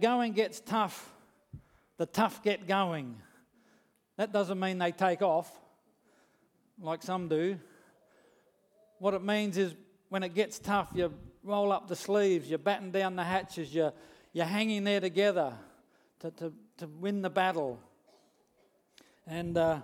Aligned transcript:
going 0.00 0.32
gets 0.32 0.60
tough, 0.60 1.12
the 1.96 2.06
tough 2.06 2.42
get 2.42 2.66
going. 2.66 3.16
That 4.16 4.32
doesn't 4.32 4.58
mean 4.58 4.78
they 4.78 4.92
take 4.92 5.22
off 5.22 5.50
like 6.80 7.02
some 7.02 7.28
do. 7.28 7.58
What 8.98 9.14
it 9.14 9.22
means 9.22 9.58
is 9.58 9.74
when 10.08 10.22
it 10.22 10.34
gets 10.34 10.58
tough, 10.58 10.90
you 10.94 11.12
roll 11.42 11.72
up 11.72 11.88
the 11.88 11.96
sleeves, 11.96 12.50
you 12.50 12.58
batten 12.58 12.90
down 12.90 13.16
the 13.16 13.24
hatches, 13.24 13.74
you're, 13.74 13.92
you're 14.32 14.46
hanging 14.46 14.84
there 14.84 15.00
together 15.00 15.52
to, 16.20 16.30
to, 16.32 16.52
to 16.78 16.86
win 16.86 17.22
the 17.22 17.30
battle. 17.30 17.78
And 19.26 19.56
uh, 19.56 19.80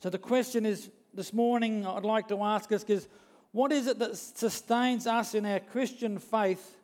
so 0.00 0.10
the 0.10 0.18
question 0.18 0.64
is 0.64 0.90
this 1.14 1.32
morning, 1.32 1.86
I'd 1.86 2.04
like 2.04 2.28
to 2.28 2.42
ask 2.42 2.70
us 2.72 2.84
is 2.84 3.08
what 3.52 3.72
is 3.72 3.86
it 3.86 3.98
that 3.98 4.16
sustains 4.16 5.06
us 5.06 5.34
in 5.34 5.44
our 5.46 5.60
Christian 5.60 6.18
faith 6.18 6.77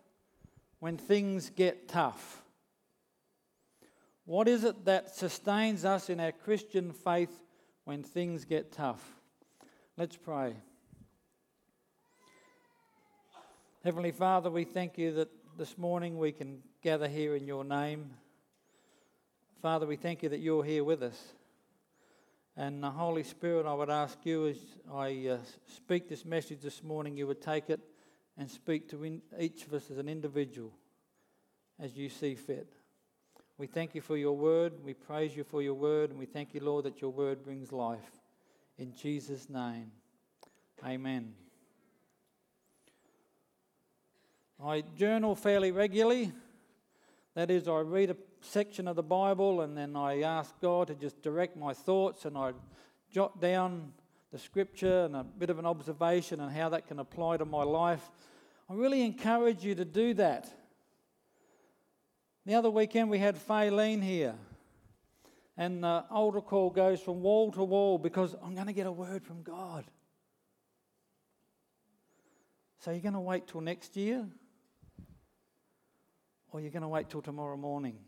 when 0.84 0.98
things 0.98 1.48
get 1.48 1.88
tough? 1.88 2.42
What 4.26 4.48
is 4.48 4.64
it 4.64 4.84
that 4.84 5.16
sustains 5.16 5.82
us 5.82 6.10
in 6.10 6.20
our 6.20 6.30
Christian 6.30 6.92
faith 6.92 7.40
when 7.86 8.02
things 8.02 8.44
get 8.44 8.70
tough? 8.70 9.02
Let's 9.96 10.18
pray. 10.18 10.52
Heavenly 13.82 14.10
Father, 14.10 14.50
we 14.50 14.64
thank 14.64 14.98
you 14.98 15.10
that 15.12 15.30
this 15.56 15.78
morning 15.78 16.18
we 16.18 16.32
can 16.32 16.58
gather 16.82 17.08
here 17.08 17.34
in 17.34 17.46
your 17.46 17.64
name. 17.64 18.10
Father, 19.62 19.86
we 19.86 19.96
thank 19.96 20.22
you 20.22 20.28
that 20.28 20.40
you're 20.40 20.64
here 20.64 20.84
with 20.84 21.02
us. 21.02 21.18
And 22.58 22.82
the 22.82 22.90
Holy 22.90 23.22
Spirit, 23.22 23.64
I 23.64 23.72
would 23.72 23.88
ask 23.88 24.18
you 24.24 24.48
as 24.48 24.58
I 24.92 25.28
uh, 25.28 25.38
speak 25.66 26.10
this 26.10 26.26
message 26.26 26.60
this 26.60 26.82
morning, 26.82 27.16
you 27.16 27.26
would 27.26 27.40
take 27.40 27.70
it 27.70 27.80
and 28.36 28.50
speak 28.50 28.88
to 28.90 29.20
each 29.38 29.66
of 29.66 29.74
us 29.74 29.90
as 29.90 29.98
an 29.98 30.08
individual 30.08 30.72
as 31.80 31.96
you 31.96 32.08
see 32.08 32.34
fit. 32.34 32.72
We 33.56 33.66
thank 33.66 33.94
you 33.94 34.00
for 34.00 34.16
your 34.16 34.36
word. 34.36 34.72
We 34.84 34.94
praise 34.94 35.36
you 35.36 35.44
for 35.44 35.62
your 35.62 35.74
word. 35.74 36.10
And 36.10 36.18
we 36.18 36.26
thank 36.26 36.54
you, 36.54 36.60
Lord, 36.60 36.84
that 36.86 37.00
your 37.00 37.12
word 37.12 37.44
brings 37.44 37.70
life. 37.70 38.20
In 38.78 38.92
Jesus' 38.92 39.48
name, 39.48 39.92
amen. 40.84 41.34
I 44.64 44.82
journal 44.96 45.36
fairly 45.36 45.70
regularly. 45.70 46.32
That 47.34 47.50
is, 47.50 47.68
I 47.68 47.80
read 47.80 48.10
a 48.10 48.16
section 48.40 48.88
of 48.88 48.96
the 48.96 49.02
Bible 49.02 49.60
and 49.60 49.76
then 49.76 49.96
I 49.96 50.22
ask 50.22 50.54
God 50.60 50.88
to 50.88 50.94
just 50.94 51.22
direct 51.22 51.56
my 51.56 51.72
thoughts 51.72 52.24
and 52.24 52.36
I 52.36 52.52
jot 53.10 53.40
down 53.40 53.92
the 54.34 54.40
scripture 54.40 55.04
and 55.04 55.14
a 55.14 55.22
bit 55.22 55.48
of 55.48 55.60
an 55.60 55.64
observation 55.64 56.40
and 56.40 56.50
how 56.50 56.68
that 56.68 56.88
can 56.88 56.98
apply 56.98 57.36
to 57.36 57.44
my 57.44 57.62
life. 57.62 58.10
I 58.68 58.74
really 58.74 59.02
encourage 59.02 59.64
you 59.64 59.76
to 59.76 59.84
do 59.84 60.12
that. 60.14 60.52
The 62.44 62.56
other 62.56 62.68
weekend 62.68 63.10
we 63.10 63.20
had 63.20 63.36
Faylene 63.36 64.02
here. 64.02 64.34
And 65.56 65.84
uh, 65.84 66.02
the 66.08 66.14
altar 66.16 66.40
call 66.40 66.70
goes 66.70 67.00
from 67.00 67.22
wall 67.22 67.52
to 67.52 67.62
wall 67.62 67.96
because 67.96 68.34
I'm 68.42 68.56
going 68.56 68.66
to 68.66 68.72
get 68.72 68.88
a 68.88 68.92
word 68.92 69.24
from 69.24 69.44
God. 69.44 69.84
So 72.80 72.90
you're 72.90 72.98
going 73.02 73.14
to 73.14 73.20
wait 73.20 73.46
till 73.46 73.60
next 73.60 73.96
year? 73.96 74.26
Or 76.50 76.60
you're 76.60 76.72
going 76.72 76.82
to 76.82 76.88
wait 76.88 77.08
till 77.08 77.22
tomorrow 77.22 77.56
morning? 77.56 77.98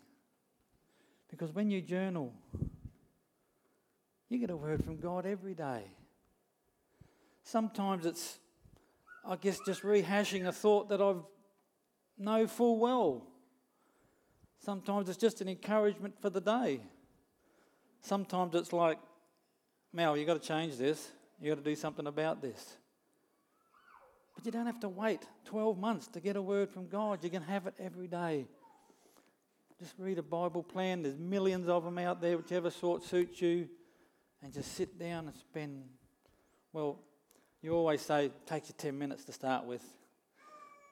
Because 1.31 1.53
when 1.53 1.71
you 1.71 1.81
journal, 1.81 2.35
you 4.29 4.39
get 4.39 4.51
a 4.51 4.57
word 4.57 4.83
from 4.83 4.99
God 4.99 5.25
every 5.25 5.55
day. 5.55 5.85
Sometimes 7.47 8.07
it's, 8.07 8.41
I 9.25 9.37
guess, 9.37 9.61
just 9.65 9.85
rehashing 9.85 10.49
a 10.49 10.53
thought 10.53 10.89
that 10.89 11.01
I 11.01 11.15
know 12.19 12.49
full 12.49 12.81
well. 12.81 13.23
Sometimes 14.59 15.09
it's 15.09 15.17
just 15.17 15.41
an 15.41 15.49
encouragement 15.49 16.21
for 16.21 16.29
the 16.29 16.41
day. 16.41 16.81
Sometimes 18.01 18.53
it's 18.57 18.73
like, 18.73 18.99
Mel, 19.93 20.17
you've 20.17 20.27
got 20.27 20.43
to 20.43 20.49
change 20.49 20.77
this. 20.77 21.09
You've 21.41 21.55
got 21.55 21.65
to 21.65 21.71
do 21.71 21.77
something 21.77 22.09
about 22.09 22.43
this. 22.43 22.79
But 24.35 24.45
you 24.45 24.51
don't 24.51 24.67
have 24.67 24.81
to 24.81 24.89
wait 24.89 25.23
12 25.45 25.79
months 25.79 26.09
to 26.09 26.21
get 26.21 26.35
a 26.35 26.43
word 26.43 26.69
from 26.69 26.89
God. 26.89 27.23
You 27.23 27.31
can 27.31 27.43
have 27.43 27.69
it 27.69 27.75
every 27.79 28.09
day. 28.09 28.49
Just 29.79 29.95
read 29.99 30.19
a 30.19 30.23
Bible 30.23 30.65
plan. 30.65 31.05
There's 31.05 31.17
millions 31.17 31.69
of 31.69 31.85
them 31.85 31.99
out 31.99 32.21
there, 32.21 32.37
whichever 32.37 32.71
sort 32.71 33.05
suits 33.05 33.41
you. 33.41 33.69
And 34.43 34.53
just 34.53 34.73
sit 34.73 34.99
down 34.99 35.29
and 35.29 35.37
spend, 35.37 35.85
well, 36.73 36.99
you 37.67 37.75
always 37.75 38.01
say 38.01 38.27
it 38.27 38.47
takes 38.47 38.69
you 38.69 38.77
10 38.79 38.97
minutes 38.97 39.25
to 39.25 39.33
start 39.33 39.65
with. 39.65 39.83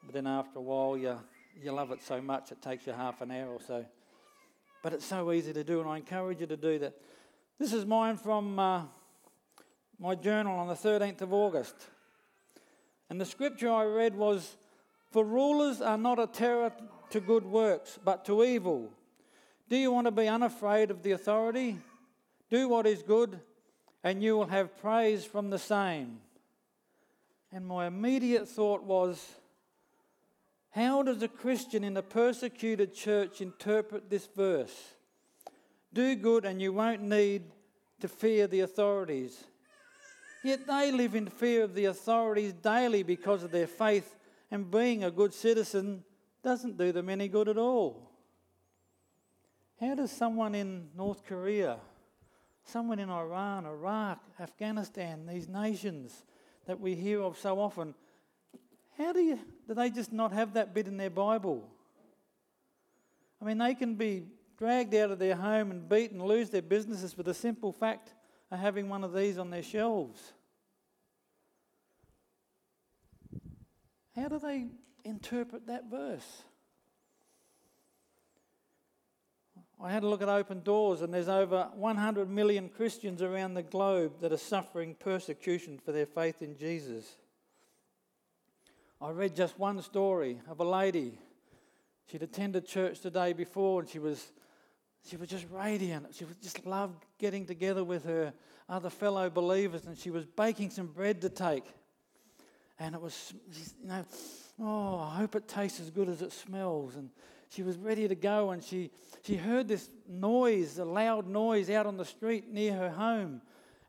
But 0.03 0.13
then 0.13 0.27
after 0.27 0.59
a 0.59 0.61
while, 0.61 0.97
you 0.97 1.17
you 1.63 1.71
love 1.71 1.91
it 1.91 2.03
so 2.03 2.19
much 2.19 2.51
it 2.51 2.61
takes 2.61 2.85
you 2.85 2.91
half 2.91 3.21
an 3.21 3.31
hour 3.31 3.47
or 3.47 3.61
so. 3.65 3.85
But 4.83 4.91
it's 4.91 5.05
so 5.05 5.31
easy 5.31 5.53
to 5.53 5.63
do, 5.63 5.79
and 5.79 5.89
I 5.89 5.95
encourage 5.95 6.41
you 6.41 6.47
to 6.47 6.57
do 6.57 6.77
that. 6.79 6.93
This 7.57 7.71
is 7.71 7.85
mine 7.85 8.17
from 8.17 8.59
uh, 8.59 8.81
my 9.99 10.15
journal 10.15 10.59
on 10.59 10.67
the 10.67 10.73
13th 10.73 11.21
of 11.21 11.31
August. 11.31 11.75
And 13.09 13.21
the 13.21 13.25
scripture 13.25 13.71
I 13.71 13.85
read 13.85 14.13
was 14.13 14.57
For 15.11 15.23
rulers 15.23 15.79
are 15.79 15.97
not 15.97 16.19
a 16.19 16.27
terror 16.27 16.73
to 17.11 17.21
good 17.21 17.45
works, 17.45 17.97
but 18.03 18.25
to 18.25 18.43
evil. 18.43 18.91
Do 19.69 19.77
you 19.77 19.93
want 19.93 20.07
to 20.07 20.11
be 20.11 20.27
unafraid 20.27 20.91
of 20.91 21.03
the 21.03 21.13
authority? 21.13 21.77
Do 22.49 22.67
what 22.67 22.85
is 22.85 23.01
good, 23.01 23.39
and 24.03 24.21
you 24.21 24.35
will 24.35 24.47
have 24.47 24.77
praise 24.81 25.23
from 25.23 25.49
the 25.49 25.57
same. 25.57 26.19
And 27.55 27.65
my 27.65 27.87
immediate 27.87 28.49
thought 28.49 28.83
was, 28.83 29.25
how 30.71 31.03
does 31.03 31.23
a 31.23 31.29
Christian 31.29 31.85
in 31.85 31.95
a 31.95 32.01
persecuted 32.01 32.93
church 32.93 33.39
interpret 33.39 34.09
this 34.09 34.27
verse? 34.35 34.75
Do 35.93 36.17
good 36.17 36.43
and 36.43 36.61
you 36.61 36.73
won't 36.73 37.01
need 37.01 37.43
to 38.01 38.09
fear 38.09 38.47
the 38.47 38.59
authorities. 38.59 39.41
Yet 40.43 40.67
they 40.67 40.91
live 40.91 41.15
in 41.15 41.27
fear 41.27 41.63
of 41.63 41.75
the 41.75 41.85
authorities 41.85 42.51
daily 42.51 43.03
because 43.03 43.41
of 43.41 43.51
their 43.51 43.67
faith, 43.67 44.17
and 44.51 44.69
being 44.69 45.05
a 45.05 45.09
good 45.09 45.33
citizen 45.33 46.03
doesn't 46.43 46.77
do 46.77 46.91
them 46.91 47.07
any 47.07 47.29
good 47.29 47.47
at 47.47 47.57
all. 47.57 48.11
How 49.79 49.95
does 49.95 50.11
someone 50.11 50.55
in 50.55 50.89
North 50.93 51.23
Korea, 51.23 51.77
someone 52.65 52.99
in 52.99 53.09
Iran, 53.09 53.65
Iraq, 53.65 54.21
Afghanistan, 54.41 55.25
these 55.25 55.47
nations 55.47 56.25
that 56.65 56.79
we 56.79 56.95
hear 56.95 57.21
of 57.21 57.37
so 57.37 57.59
often, 57.59 57.93
how 58.97 59.13
do 59.13 59.19
you, 59.19 59.39
do 59.67 59.73
they 59.73 59.89
just 59.89 60.11
not 60.11 60.31
have 60.31 60.53
that 60.53 60.73
bit 60.73 60.87
in 60.87 60.97
their 60.97 61.09
Bible? 61.09 61.69
I 63.41 63.45
mean, 63.45 63.57
they 63.57 63.75
can 63.75 63.95
be 63.95 64.23
dragged 64.57 64.95
out 64.95 65.11
of 65.11 65.19
their 65.19 65.35
home 65.35 65.71
and 65.71 65.87
beaten, 65.87 66.23
lose 66.23 66.49
their 66.49 66.61
businesses 66.61 67.13
for 67.13 67.23
the 67.23 67.33
simple 67.33 67.71
fact 67.71 68.13
of 68.51 68.59
having 68.59 68.89
one 68.89 69.03
of 69.03 69.13
these 69.13 69.37
on 69.37 69.49
their 69.49 69.63
shelves. 69.63 70.33
How 74.15 74.29
do 74.29 74.39
they 74.39 74.67
interpret 75.03 75.67
that 75.67 75.89
verse? 75.91 76.43
I 79.81 79.91
had 79.91 80.03
a 80.03 80.07
look 80.07 80.21
at 80.21 80.29
Open 80.29 80.61
Doors, 80.61 81.01
and 81.01 81.13
there's 81.13 81.27
over 81.27 81.69
100 81.75 82.29
million 82.29 82.69
Christians 82.69 83.21
around 83.21 83.55
the 83.55 83.63
globe 83.63 84.13
that 84.21 84.31
are 84.31 84.37
suffering 84.37 84.95
persecution 84.97 85.79
for 85.83 85.91
their 85.91 86.05
faith 86.05 86.41
in 86.41 86.57
Jesus. 86.57 87.17
I 89.01 89.09
read 89.09 89.35
just 89.35 89.59
one 89.59 89.81
story 89.81 90.39
of 90.49 90.61
a 90.61 90.63
lady. 90.63 91.19
She'd 92.09 92.23
attended 92.23 92.65
church 92.65 93.01
the 93.01 93.11
day 93.11 93.33
before 93.33 93.81
and 93.81 93.89
she 93.89 93.99
was, 93.99 94.31
she 95.07 95.17
was 95.17 95.27
just 95.27 95.45
radiant. 95.51 96.15
She 96.15 96.25
just 96.41 96.65
loved 96.65 97.05
getting 97.19 97.45
together 97.45 97.83
with 97.83 98.05
her 98.05 98.33
other 98.69 98.89
fellow 98.89 99.29
believers 99.29 99.85
and 99.85 99.97
she 99.97 100.11
was 100.11 100.25
baking 100.25 100.69
some 100.69 100.87
bread 100.87 101.21
to 101.21 101.29
take. 101.29 101.65
And 102.79 102.95
it 102.95 103.01
was, 103.01 103.33
you 103.81 103.87
know, 103.87 104.05
oh, 104.61 104.99
I 104.99 105.17
hope 105.17 105.35
it 105.35 105.47
tastes 105.47 105.79
as 105.79 105.89
good 105.89 106.07
as 106.07 106.21
it 106.21 106.31
smells. 106.31 106.95
And 106.95 107.09
she 107.49 107.63
was 107.63 107.77
ready 107.77 108.07
to 108.07 108.15
go 108.15 108.51
and 108.51 108.63
she, 108.63 108.91
she 109.23 109.35
heard 109.35 109.67
this 109.67 109.89
noise, 110.07 110.77
a 110.77 110.85
loud 110.85 111.27
noise 111.27 111.69
out 111.69 111.85
on 111.85 111.97
the 111.97 112.05
street 112.05 112.51
near 112.51 112.73
her 112.73 112.89
home. 112.89 113.41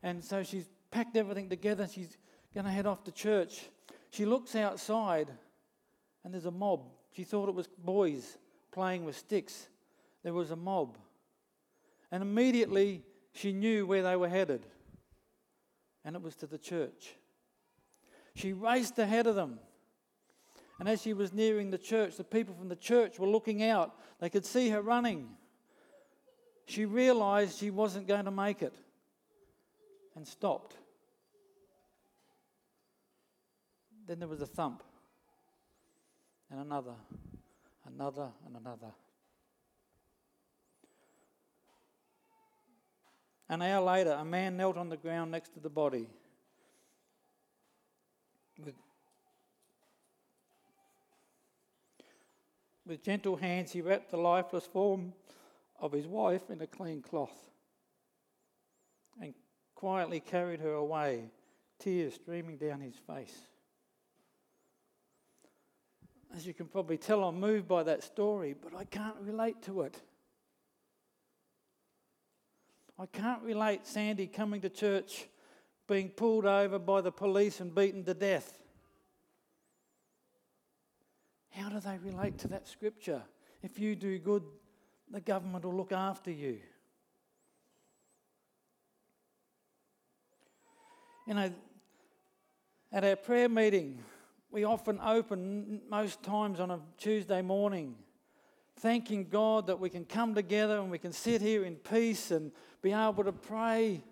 And 0.03 0.23
so 0.23 0.43
she's 0.43 0.69
packed 0.91 1.17
everything 1.17 1.49
together. 1.49 1.89
She's 1.93 2.17
going 2.55 2.67
to 2.67 2.73
head 2.73 2.87
off 2.87 3.05
to 3.05 3.13
church. 3.13 3.69
She 4.11 4.25
looks 4.25 4.55
outside 4.55 5.29
and 6.25 6.33
there's 6.33 6.47
a 6.47 6.51
mob. 6.51 6.83
She 7.13 7.25
thought 7.25 7.49
it 7.49 7.55
was 7.55 7.69
boys 7.79 8.39
playing 8.73 9.05
with 9.05 9.17
sticks. 9.17 9.69
There 10.23 10.35
was 10.35 10.51
a 10.51 10.57
mob. 10.57 10.99
And 12.11 12.23
immediately 12.23 13.03
she 13.33 13.53
knew 13.53 13.87
where 13.87 14.03
they 14.03 14.17
were 14.17 14.29
headed. 14.29 14.67
And 16.05 16.15
it 16.15 16.23
was 16.23 16.37
to 16.37 16.47
the 16.47 16.59
church. 16.59 17.15
She 18.35 18.53
raced 18.53 18.99
ahead 18.99 19.27
of 19.27 19.35
them. 19.35 19.59
And 20.79 20.89
as 20.89 21.01
she 21.03 21.15
was 21.15 21.33
nearing 21.33 21.71
the 21.71 21.79
church, 21.79 22.17
the 22.17 22.25
people 22.25 22.55
from 22.55 22.69
the 22.69 22.77
church 22.77 23.19
were 23.19 23.27
looking 23.27 23.63
out. 23.63 23.95
They 24.21 24.29
could 24.29 24.45
see 24.45 24.69
her 24.71 24.83
running. 24.83 25.29
She 26.67 26.85
realized 26.85 27.59
she 27.59 27.71
wasn't 27.71 28.07
going 28.07 28.27
to 28.27 28.31
make 28.31 28.61
it 28.61 28.75
and 30.15 30.27
stopped. 30.27 30.77
Then 34.07 34.19
there 34.19 34.29
was 34.29 34.41
a 34.41 34.47
thump, 34.47 34.83
and 36.51 36.61
another, 36.61 36.95
another, 37.87 38.29
and 38.47 38.57
another. 38.57 38.93
An 43.49 43.63
hour 43.63 43.85
later, 43.85 44.13
a 44.13 44.25
man 44.25 44.57
knelt 44.57 44.77
on 44.77 44.89
the 44.89 44.97
ground 44.97 45.31
next 45.31 45.55
to 45.55 45.61
the 45.61 45.71
body 45.71 46.09
with 48.65 48.75
with 52.87 53.03
gentle 53.03 53.37
hands, 53.37 53.73
he 53.73 53.81
wrapped 53.81 54.11
the 54.11 54.17
lifeless 54.17 54.67
form 54.67 55.13
of 55.81 55.93
his 55.93 56.07
wife 56.07 56.51
in 56.51 56.61
a 56.63 56.67
clean 56.67 57.03
cloth 57.03 57.37
and 59.21 59.35
quietly 59.75 60.21
carried 60.21 60.61
her 60.61 60.75
away, 60.75 61.25
tears 61.79 62.15
streaming 62.15 62.57
down 62.57 62.81
his 62.81 62.95
face. 63.07 63.37
As 66.35 66.47
you 66.47 66.55
can 66.55 66.67
probably 66.67 66.99
tell, 66.99 67.25
I'm 67.25 67.41
moved 67.41 67.67
by 67.67 67.83
that 67.85 68.03
story, 68.03 68.55
but 68.61 68.75
I 68.77 68.85
can't 68.85 69.17
relate 69.21 69.63
to 69.63 69.83
it. 69.83 70.01
I 72.99 73.07
can't 73.07 73.43
relate 73.43 73.87
Sandy 73.87 74.27
coming 74.27 74.61
to 74.63 74.71
church, 74.71 75.27
being 75.87 76.09
pulled 76.09 76.47
over 76.47 76.79
by 76.79 77.01
the 77.01 77.13
police 77.13 77.61
and 77.61 77.75
beaten 77.75 78.05
to 78.05 78.15
death. 78.15 78.59
How 81.57 81.71
do 81.71 81.81
they 81.81 81.97
relate 81.97 82.37
to 82.41 82.49
that 82.49 82.69
scripture? 82.69 83.23
If 83.63 83.79
you 83.79 83.97
do 83.97 84.19
good, 84.19 84.43
the 85.11 85.23
government 85.23 85.65
will 85.65 85.75
look 85.75 85.91
after 85.91 86.31
you. 86.31 86.59
You 91.27 91.33
know, 91.33 91.51
at 92.93 93.05
our 93.05 93.17
prayer 93.17 93.49
meeting, 93.49 94.03
we 94.51 94.65
often 94.65 95.01
open 95.03 95.81
most 95.89 96.23
times 96.23 96.61
on 96.61 96.71
a 96.71 96.79
Tuesday 96.99 97.41
morning, 97.41 97.95
thanking 98.77 99.25
God 99.25 99.67
that 99.69 99.81
we 99.81 99.89
can 99.89 100.05
come 100.05 100.35
together 100.35 100.79
and 100.79 100.91
we 100.91 100.99
can 100.99 101.13
sit 101.13 101.41
here 101.41 101.65
in 101.65 101.77
peace 101.77 102.33
and 102.33 102.53
be 102.83 102.93
able 102.93 103.25
to 103.25 103.33
pray. 103.33 104.05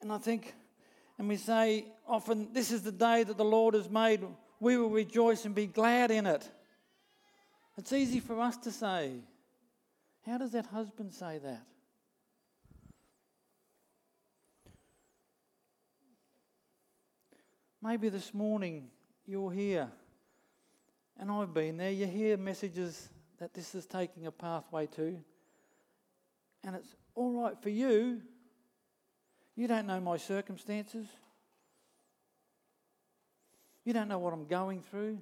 And 0.00 0.10
I 0.10 0.16
think, 0.16 0.54
and 1.18 1.28
we 1.28 1.36
say 1.36 1.84
often, 2.08 2.54
this 2.54 2.70
is 2.72 2.80
the 2.80 2.90
day 2.90 3.22
that 3.22 3.36
the 3.36 3.44
Lord 3.44 3.74
has 3.74 3.90
made. 3.90 4.24
We 4.58 4.76
will 4.76 4.90
rejoice 4.90 5.44
and 5.44 5.54
be 5.54 5.66
glad 5.66 6.10
in 6.10 6.26
it. 6.26 6.48
It's 7.76 7.92
easy 7.92 8.20
for 8.20 8.40
us 8.40 8.56
to 8.58 8.70
say. 8.70 9.20
How 10.24 10.38
does 10.38 10.52
that 10.52 10.66
husband 10.66 11.12
say 11.12 11.38
that? 11.38 11.62
Maybe 17.82 18.08
this 18.08 18.34
morning 18.34 18.88
you're 19.26 19.52
here, 19.52 19.88
and 21.20 21.30
I've 21.30 21.54
been 21.54 21.76
there. 21.76 21.92
You 21.92 22.06
hear 22.06 22.36
messages 22.36 23.08
that 23.38 23.54
this 23.54 23.74
is 23.74 23.86
taking 23.86 24.26
a 24.26 24.32
pathway 24.32 24.86
to, 24.96 25.18
and 26.64 26.74
it's 26.74 26.96
all 27.14 27.42
right 27.42 27.56
for 27.62 27.68
you. 27.68 28.22
You 29.54 29.68
don't 29.68 29.86
know 29.86 30.00
my 30.00 30.16
circumstances. 30.16 31.06
You 33.86 33.92
don't 33.92 34.08
know 34.08 34.18
what 34.18 34.34
I'm 34.34 34.46
going 34.46 34.82
through. 34.82 35.16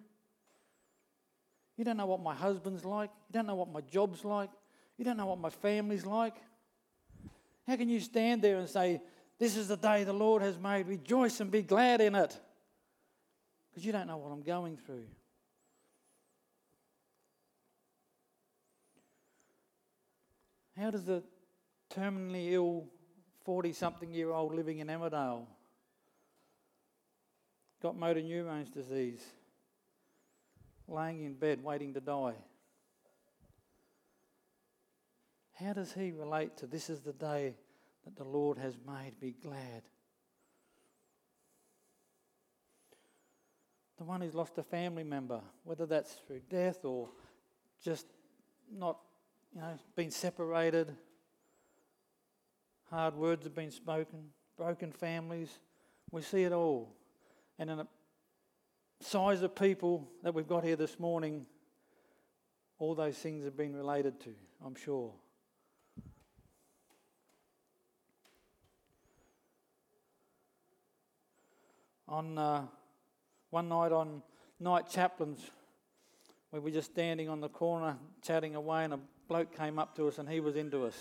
You 1.77 1.85
don't 1.85 1.99
know 1.99 2.07
what 2.07 2.23
my 2.23 2.35
husband's 2.35 2.83
like. 2.85 3.11
You 3.29 3.35
don't 3.35 3.47
know 3.47 3.55
what 3.55 3.71
my 3.71 3.83
job's 3.83 4.25
like. 4.25 4.49
You 4.97 5.05
don't 5.05 5.19
know 5.19 5.27
what 5.27 5.39
my 5.39 5.51
family's 5.51 6.07
like. 6.07 6.35
How 7.67 7.77
can 7.77 7.91
you 7.91 8.01
stand 8.01 8.41
there 8.41 8.57
and 8.57 8.69
say, 8.69 9.03
This 9.39 9.59
is 9.59 9.69
the 9.69 9.77
day 9.77 10.05
the 10.05 10.15
Lord 10.15 10.41
has 10.41 10.59
made, 10.59 10.89
rejoice 10.89 11.41
and 11.41 11.51
be 11.51 11.61
glad 11.61 12.01
in 12.01 12.15
it? 12.15 12.39
Because 13.71 13.85
you 13.85 13.93
don't 13.93 14.07
know 14.07 14.17
what 14.17 14.33
I'm 14.33 14.43
going 14.43 14.79
through. 14.79 15.05
How 20.79 20.91
does 20.91 21.07
a 21.11 21.23
terminally 21.95 22.53
ill 22.53 22.87
40 23.45 23.75
something 23.75 24.15
year 24.15 24.31
old 24.31 24.55
living 24.55 24.79
in 24.79 24.87
Emmerdale 24.87 25.47
got 27.85 27.97
motor 27.99 28.23
neurones 28.23 28.71
disease? 28.71 29.23
laying 30.89 31.25
in 31.25 31.35
bed 31.35 31.63
waiting 31.63 31.95
to 31.95 32.01
die. 32.01 32.35
How 35.55 35.73
does 35.73 35.93
he 35.93 36.11
relate 36.11 36.57
to 36.59 36.67
this 36.67 36.91
is 36.91 37.01
the 37.01 37.13
day 37.13 37.55
that 38.05 38.17
the 38.17 38.25
Lord 38.25 38.59
has 38.59 38.77
made? 38.87 39.13
Be 39.21 39.35
glad. 39.43 39.83
The 43.99 44.05
one 44.05 44.21
who's 44.21 44.35
lost 44.35 44.59
a 44.59 44.63
family 44.63 45.05
member, 45.05 45.41
whether 45.63 45.87
that's 45.87 46.13
through 46.27 46.41
death 46.51 46.85
or 46.85 47.09
just 47.83 48.07
not, 48.73 48.99
you 49.55 49.61
know, 49.61 49.79
been 49.95 50.11
separated, 50.11 50.95
hard 52.91 53.15
words 53.15 53.45
have 53.45 53.55
been 53.55 53.71
spoken, 53.71 54.31
broken 54.57 54.91
families. 54.91 55.61
We 56.11 56.23
see 56.23 56.43
it 56.43 56.53
all. 56.53 56.93
And 57.59 57.71
in 57.71 57.81
a 57.81 57.87
size 59.01 59.43
of 59.43 59.55
people 59.55 60.09
that 60.23 60.35
we've 60.35 60.49
got 60.49 60.65
here 60.65 60.77
this 60.77 60.99
morning, 60.99 61.47
all 62.79 62.95
those 62.95 63.17
things 63.17 63.45
have 63.45 63.57
been 63.57 63.75
related 63.75 64.21
to, 64.21 64.31
I'm 64.65 64.75
sure. 64.75 65.13
On 72.09 72.37
uh, 72.37 72.63
one 73.51 73.69
night 73.69 73.93
on 73.93 74.23
night 74.61 74.89
chaplains, 74.91 75.41
we 76.53 76.59
were 76.59 76.71
just 76.71 76.91
standing 76.93 77.29
on 77.29 77.41
the 77.41 77.49
corner 77.49 77.97
chatting 78.23 78.55
away, 78.55 78.85
and 78.85 78.95
a 78.95 79.01
bloke 79.29 79.57
came 79.57 79.79
up 79.79 79.97
to 79.97 80.09
us 80.09 80.19
and 80.19 80.29
he 80.29 80.41
was 80.41 80.57
into 80.57 80.85
us 80.85 80.95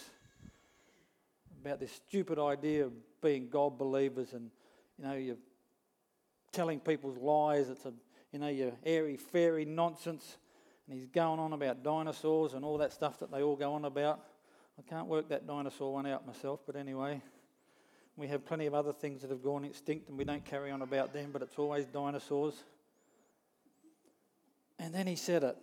about 1.61 1.79
this 1.79 1.91
stupid 1.91 2.39
idea 2.39 2.85
of 2.85 2.91
being 3.21 3.49
God 3.49 3.77
believers 3.77 4.33
and 4.33 4.49
you 4.97 5.05
know 5.05 5.13
you 5.13 5.37
telling 6.53 6.79
people's 6.79 7.17
lies. 7.17 7.69
It's 7.69 7.85
a, 7.85 7.93
you 8.31 8.39
know, 8.39 8.47
your 8.47 8.71
airy 8.85 9.17
fairy 9.17 9.65
nonsense. 9.65 10.37
And 10.87 10.95
he's 10.95 11.07
going 11.07 11.39
on 11.39 11.53
about 11.53 11.83
dinosaurs 11.83 12.53
and 12.53 12.63
all 12.63 12.77
that 12.77 12.93
stuff 12.93 13.19
that 13.19 13.31
they 13.31 13.41
all 13.41 13.55
go 13.55 13.73
on 13.73 13.85
about. 13.85 14.21
I 14.77 14.81
can't 14.89 15.07
work 15.07 15.29
that 15.29 15.45
dinosaur 15.45 15.93
one 15.93 16.05
out 16.07 16.25
myself, 16.25 16.61
but 16.65 16.75
anyway. 16.75 17.21
We 18.15 18.27
have 18.27 18.45
plenty 18.45 18.67
of 18.67 18.75
other 18.75 18.93
things 18.93 19.21
that 19.21 19.31
have 19.31 19.43
gone 19.43 19.65
extinct 19.65 20.07
and 20.09 20.17
we 20.17 20.23
don't 20.23 20.45
carry 20.45 20.69
on 20.69 20.83
about 20.83 21.13
them, 21.13 21.31
but 21.33 21.41
it's 21.41 21.57
always 21.57 21.85
dinosaurs. 21.87 22.63
And 24.77 24.93
then 24.93 25.07
he 25.07 25.15
said 25.15 25.43
it. 25.43 25.57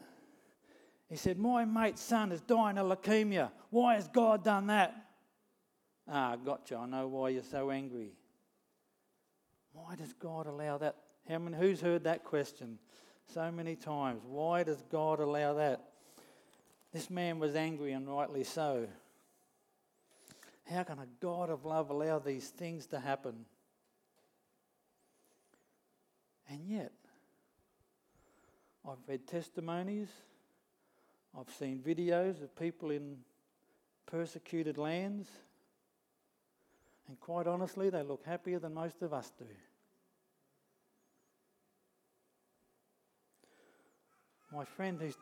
He 1.08 1.16
said, 1.16 1.38
My 1.38 1.64
mate's 1.64 2.00
son 2.00 2.32
is 2.32 2.40
dying 2.40 2.78
of 2.78 2.86
leukemia. 2.86 3.50
Why 3.70 3.94
has 3.94 4.08
God 4.08 4.44
done 4.44 4.67
that? 4.69 4.94
Ah, 6.08 6.36
gotcha. 6.36 6.76
I 6.76 6.86
know 6.86 7.06
why 7.06 7.29
you're 7.29 7.43
so 7.43 7.70
angry. 7.70 8.12
Why 9.72 9.94
does 9.96 10.12
God 10.15 10.46
allow 10.46 10.79
that? 10.79 10.96
How 11.29 11.39
many, 11.39 11.56
who's 11.56 11.81
heard 11.81 12.05
that 12.05 12.24
question 12.24 12.79
so 13.32 13.50
many 13.53 13.77
times? 13.77 14.22
Why 14.27 14.62
does 14.62 14.82
God 14.91 15.20
allow 15.20 15.55
that? 15.55 15.81
This 16.93 17.08
man 17.08 17.39
was 17.39 17.55
angry 17.55 17.93
and 17.93 18.08
rightly 18.08 18.44
so. 18.44 18.89
How 20.69 20.82
can 20.82 20.98
a 20.98 21.06
God 21.20 21.50
of 21.50 21.65
love 21.65 21.91
allow 21.91 22.19
these 22.19 22.48
things 22.48 22.86
to 22.86 23.00
happen? 23.00 23.44
And 26.48 26.67
yet, 26.67 26.93
I've 28.89 28.98
read 29.06 29.27
testimonies, 29.27 30.08
I've 31.39 31.53
seen 31.55 31.79
videos 31.79 32.43
of 32.43 32.56
people 32.56 32.91
in 32.91 33.19
persecuted 34.06 34.79
lands 34.79 35.29
and 37.10 37.19
quite 37.19 37.48
honestly, 37.48 37.90
they 37.90 38.05
look 38.05 38.24
happier 38.24 38.60
than 38.60 38.72
most 38.72 39.02
of 39.02 39.12
us 39.12 39.32
do. 39.36 39.44
My 44.52 44.64
friend 44.64 45.00
who's, 45.02 45.17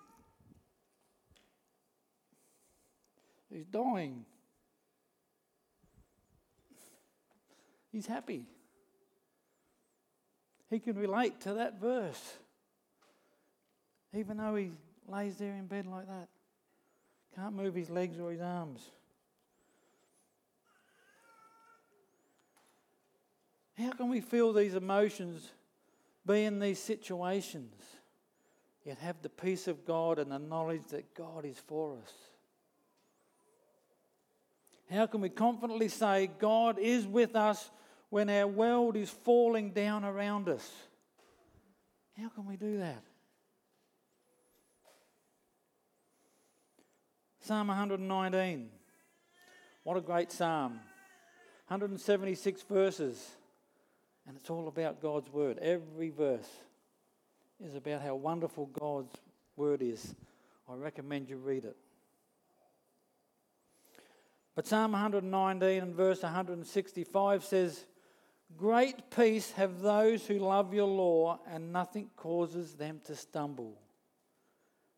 who's 3.51 3.65
dying, 3.65 4.27
he's 7.91 8.07
happy. 8.07 8.45
He 10.69 10.81
can 10.81 10.95
relate 10.95 11.41
to 11.41 11.55
that 11.55 11.81
verse, 11.81 12.37
even 14.15 14.37
though 14.37 14.57
he 14.57 14.73
lays 15.07 15.39
there 15.39 15.55
in 15.55 15.65
bed 15.65 15.87
like 15.87 16.07
that. 16.07 16.29
Can't 17.35 17.55
move 17.55 17.75
his 17.75 17.89
legs 17.89 18.19
or 18.19 18.31
his 18.31 18.43
arms. 18.43 18.91
How 23.79 23.91
can 23.91 24.09
we 24.09 24.21
feel 24.21 24.53
these 24.53 24.75
emotions, 24.75 25.53
be 26.27 26.45
in 26.45 26.59
these 26.59 26.81
situations, 26.81 27.73
yet 28.85 28.99
have 28.99 29.23
the 29.23 29.29
peace 29.29 29.69
of 29.69 29.85
God 29.87 30.19
and 30.19 30.33
the 30.33 30.39
knowledge 30.39 30.89
that 30.91 31.15
God 31.15 31.45
is 31.45 31.59
for 31.67 31.97
us? 32.03 32.13
How 34.91 35.07
can 35.07 35.21
we 35.21 35.29
confidently 35.29 35.89
say 35.89 36.29
God 36.39 36.79
is 36.79 37.07
with 37.07 37.37
us 37.37 37.71
when 38.11 38.29
our 38.31 38.47
world 38.47 38.97
is 38.97 39.11
falling 39.11 39.71
down 39.71 40.05
around 40.05 40.49
us? 40.49 40.69
How 42.21 42.31
can 42.31 42.47
we 42.47 42.57
do 42.57 42.79
that? 42.79 43.03
Psalm 47.41 47.69
119 47.69 48.71
What 49.85 49.97
a 49.97 50.01
great 50.01 50.33
psalm. 50.33 50.81
176 51.69 52.63
verses. 52.63 53.37
And 54.29 54.37
it's 54.37 54.51
all 54.51 54.69
about 54.69 55.01
God's 55.01 55.33
word. 55.33 55.59
Every 55.59 56.11
verse 56.11 56.49
is 57.65 57.75
about 57.75 58.03
how 58.03 58.15
wonderful 58.15 58.67
God's 58.67 59.15
word 59.57 59.81
is. 59.81 60.15
I 60.69 60.75
recommend 60.75 61.31
you 61.31 61.39
read 61.39 61.65
it. 61.65 61.77
But 64.55 64.67
Psalm 64.67 64.93
119 64.93 65.83
and 65.83 65.95
verse 65.95 66.23
165 66.23 67.43
says, 67.43 67.87
Great 68.55 69.11
peace 69.11 69.53
have 69.53 69.81
those 69.81 70.27
who 70.27 70.39
love 70.39 70.75
your 70.75 70.87
law, 70.87 71.41
and 71.51 71.73
nothing 71.73 72.11
causes 72.15 72.75
them 72.75 73.01
to 73.05 73.17
stumble. 73.17 73.79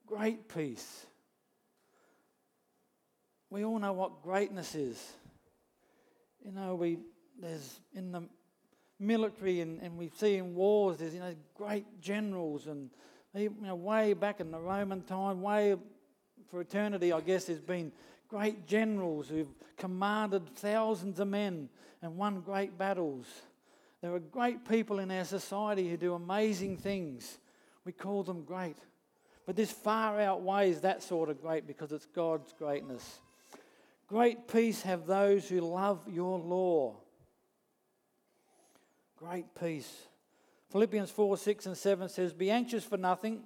Great 0.07 0.49
peace. 0.49 1.07
We 3.49 3.65
all 3.65 3.79
know 3.79 3.93
what 3.93 4.23
greatness 4.23 4.75
is. 4.75 5.13
You 6.45 6.51
know, 6.51 6.75
we 6.75 6.99
there's 7.41 7.81
in 7.95 8.13
the 8.13 8.23
military 9.01 9.61
and, 9.61 9.81
and 9.81 9.97
we 9.97 10.11
see 10.17 10.37
in 10.37 10.55
wars 10.55 10.99
there's 10.99 11.15
you 11.15 11.21
know 11.21 11.35
great 11.57 11.87
generals 12.01 12.67
and 12.67 12.91
you 13.35 13.55
know 13.61 13.75
way 13.75 14.13
back 14.13 14.41
in 14.41 14.51
the 14.51 14.59
Roman 14.59 15.03
time, 15.03 15.41
way 15.41 15.77
for 16.51 16.61
eternity, 16.61 17.13
I 17.13 17.21
guess, 17.21 17.45
there's 17.45 17.61
been 17.61 17.93
great 18.29 18.67
generals 18.67 19.29
who've 19.29 19.53
commanded 19.77 20.49
thousands 20.57 21.21
of 21.21 21.29
men 21.29 21.69
and 22.03 22.17
won 22.17 22.41
great 22.41 22.77
battles. 22.77 23.27
There 24.03 24.15
are 24.15 24.21
great 24.21 24.69
people 24.69 24.99
in 24.99 25.11
our 25.11 25.25
society 25.25 25.89
who 25.89 25.97
do 25.97 26.15
amazing 26.15 26.79
things. 26.79 27.39
We 27.85 27.93
call 27.93 28.23
them 28.25 28.43
great. 28.43 28.77
But 29.47 29.57
this 29.57 29.71
far 29.71 30.21
outweighs 30.21 30.81
that 30.81 31.03
sort 31.03 31.29
of 31.29 31.41
great 31.41 31.67
because 31.67 31.93
it's 31.93 32.07
God's 32.07 32.53
greatness. 32.53 33.21
Great 34.09 34.49
peace 34.49 34.83
have 34.83 35.07
those 35.07 35.49
who 35.49 35.61
love 35.61 36.01
your 36.09 36.39
law. 36.39 36.97
Great 39.21 39.55
peace. 39.55 40.07
Philippians 40.71 41.11
4 41.11 41.37
6 41.37 41.67
and 41.67 41.77
7 41.77 42.09
says, 42.09 42.33
Be 42.33 42.51
anxious 42.51 42.85
for 42.85 42.97
nothing, 42.97 43.43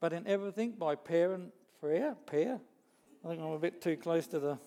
but 0.00 0.12
in 0.12 0.26
everything 0.26 0.72
by 0.72 0.96
prayer 0.96 1.34
and 1.34 1.52
prayer. 1.80 2.16
Prayer? 2.26 2.58
I 3.24 3.28
think 3.28 3.40
I'm 3.40 3.52
a 3.52 3.58
bit 3.58 3.80
too 3.80 3.96
close 3.96 4.26
to 4.28 4.40
the, 4.40 4.58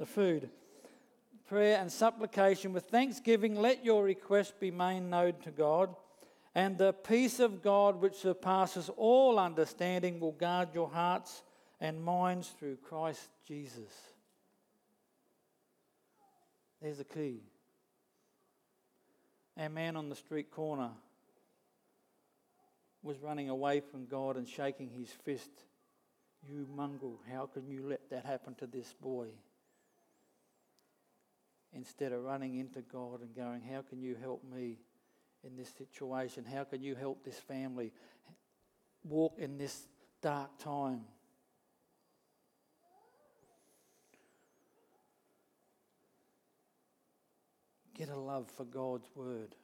the 0.00 0.06
food. 0.06 0.50
Prayer 1.48 1.78
and 1.78 1.92
supplication 1.92 2.72
with 2.72 2.86
thanksgiving, 2.86 3.54
let 3.54 3.84
your 3.84 4.02
request 4.02 4.58
be 4.58 4.72
made 4.72 5.00
known 5.02 5.34
to 5.44 5.52
God. 5.52 5.94
And 6.56 6.76
the 6.76 6.92
peace 6.92 7.38
of 7.38 7.62
God, 7.62 8.00
which 8.00 8.16
surpasses 8.16 8.90
all 8.96 9.38
understanding, 9.38 10.18
will 10.18 10.32
guard 10.32 10.70
your 10.74 10.88
hearts 10.88 11.44
and 11.80 12.02
minds 12.02 12.48
through 12.58 12.76
Christ 12.76 13.28
Jesus. 13.46 13.92
There's 16.80 16.98
the 16.98 17.04
key. 17.04 17.42
Our 19.58 19.68
man 19.68 19.96
on 19.96 20.08
the 20.08 20.16
street 20.16 20.50
corner 20.50 20.90
was 23.02 23.18
running 23.18 23.48
away 23.48 23.80
from 23.80 24.06
God 24.06 24.36
and 24.36 24.48
shaking 24.48 24.88
his 24.90 25.10
fist. 25.10 25.50
You 26.48 26.66
mongrel, 26.74 27.20
how 27.30 27.46
can 27.46 27.68
you 27.68 27.86
let 27.86 28.08
that 28.10 28.24
happen 28.24 28.54
to 28.56 28.66
this 28.66 28.94
boy? 29.00 29.26
Instead 31.74 32.12
of 32.12 32.22
running 32.22 32.56
into 32.56 32.80
God 32.80 33.20
and 33.20 33.34
going, 33.34 33.62
How 33.62 33.82
can 33.82 34.00
you 34.00 34.16
help 34.20 34.42
me 34.44 34.78
in 35.44 35.56
this 35.56 35.70
situation? 35.70 36.44
How 36.44 36.64
can 36.64 36.82
you 36.82 36.94
help 36.94 37.24
this 37.24 37.38
family 37.38 37.92
walk 39.04 39.34
in 39.38 39.58
this 39.58 39.86
dark 40.20 40.58
time? 40.58 41.02
Get 48.02 48.10
a 48.10 48.18
love 48.18 48.50
for 48.56 48.64
God's 48.64 49.06
word. 49.14 49.54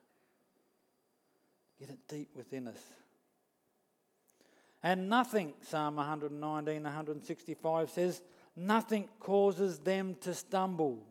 Get 1.80 1.90
it 1.90 1.98
deep 2.06 2.28
within 2.36 2.68
us. 2.68 2.78
And 4.80 5.08
nothing, 5.08 5.54
Psalm 5.62 5.96
119, 5.96 6.84
165 6.84 7.90
says, 7.90 8.22
nothing 8.54 9.08
causes 9.18 9.80
them 9.80 10.14
to 10.20 10.34
stumble. 10.34 11.04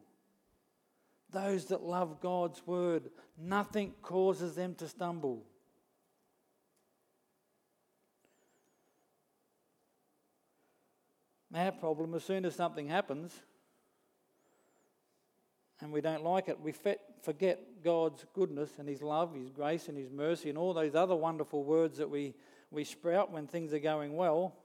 Those 1.30 1.66
that 1.66 1.84
love 1.84 2.22
God's 2.22 2.66
word, 2.66 3.10
nothing 3.38 3.92
causes 4.02 4.56
them 4.56 4.74
to 4.76 4.88
stumble. 4.88 5.44
Our 11.54 11.74
problem, 11.74 12.14
as 12.14 12.24
soon 12.24 12.46
as 12.46 12.56
something 12.56 12.88
happens, 12.88 13.34
and 15.82 15.92
we 15.92 16.02
don't 16.02 16.24
like 16.24 16.50
it, 16.50 16.60
we 16.60 16.74
forget 17.22 17.62
God's 17.84 18.26
goodness 18.34 18.72
and 18.80 18.90
His 18.90 19.02
love, 19.02 19.34
His 19.36 19.50
grace, 19.50 19.88
and 19.88 19.98
His 19.98 20.10
mercy, 20.10 20.50
and 20.50 20.58
all 20.58 20.74
those 20.74 20.96
other 20.96 21.16
wonderful 21.16 21.64
words 21.64 21.98
that 21.98 22.10
we, 22.10 22.34
we 22.72 22.84
sprout 22.84 23.32
when 23.32 23.48
things 23.48 23.74
are 23.74 23.80
going 23.80 24.16
well. 24.16 24.56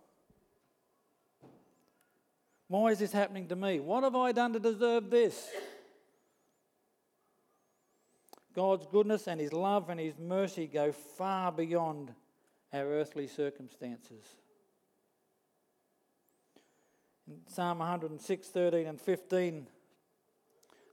Why 2.68 2.90
is 2.90 2.98
this 2.98 3.12
happening 3.12 3.48
to 3.48 3.56
me? 3.56 3.80
What 3.80 4.04
have 4.04 4.16
I 4.16 4.32
done 4.32 4.54
to 4.54 4.58
deserve 4.58 5.10
this? 5.10 5.50
God's 8.54 8.86
goodness 8.86 9.28
and 9.28 9.40
His 9.40 9.52
love 9.52 9.90
and 9.90 10.00
His 10.00 10.18
mercy 10.18 10.66
go 10.66 10.92
far 10.92 11.52
beyond 11.52 12.12
our 12.72 12.84
earthly 12.86 13.26
circumstances. 13.26 14.24
In 17.28 17.40
Psalm 17.46 17.78
106, 17.78 18.48
13 18.48 18.86
and 18.86 19.00
15, 19.00 19.66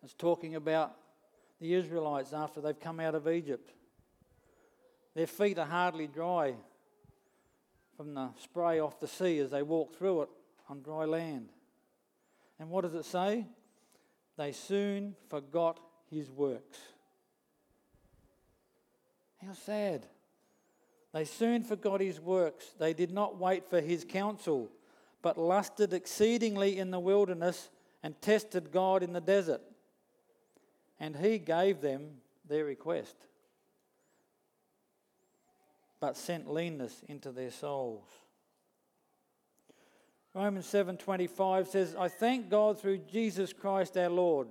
it's 0.03 0.13
talking 0.13 0.55
about 0.55 0.95
the 1.59 1.73
Israelites 1.73 2.33
after 2.33 2.61
they've 2.61 2.79
come 2.79 2.99
out 2.99 3.15
of 3.15 3.27
Egypt. 3.27 3.73
Their 5.15 5.27
feet 5.27 5.57
are 5.59 5.65
hardly 5.65 6.07
dry 6.07 6.55
from 7.97 8.13
the 8.13 8.29
spray 8.41 8.79
off 8.79 8.99
the 8.99 9.07
sea 9.07 9.39
as 9.39 9.51
they 9.51 9.61
walk 9.61 9.95
through 9.95 10.21
it 10.23 10.29
on 10.69 10.81
dry 10.81 11.05
land. 11.05 11.49
And 12.59 12.69
what 12.69 12.81
does 12.81 12.93
it 12.93 13.05
say? 13.05 13.45
They 14.37 14.53
soon 14.53 15.15
forgot 15.29 15.79
his 16.09 16.29
works. 16.29 16.79
How 19.45 19.53
sad. 19.53 20.05
They 21.13 21.25
soon 21.25 21.63
forgot 21.63 21.99
his 21.99 22.19
works. 22.19 22.67
They 22.77 22.93
did 22.93 23.11
not 23.11 23.37
wait 23.37 23.69
for 23.69 23.81
his 23.81 24.05
counsel, 24.05 24.69
but 25.21 25.37
lusted 25.37 25.93
exceedingly 25.93 26.77
in 26.77 26.91
the 26.91 26.99
wilderness 26.99 27.69
and 28.03 28.21
tested 28.21 28.71
God 28.71 29.03
in 29.03 29.11
the 29.11 29.21
desert 29.21 29.61
and 30.99 31.15
he 31.15 31.37
gave 31.37 31.81
them 31.81 32.21
their 32.45 32.65
request, 32.65 33.15
but 35.99 36.17
sent 36.17 36.51
leanness 36.51 37.03
into 37.07 37.31
their 37.31 37.51
souls. 37.51 38.07
Romans 40.33 40.67
7:25 40.67 41.67
says, 41.67 41.95
"I 41.95 42.07
thank 42.07 42.49
God 42.49 42.79
through 42.79 42.99
Jesus 42.99 43.51
Christ 43.51 43.97
our 43.97 44.09
Lord. 44.09 44.47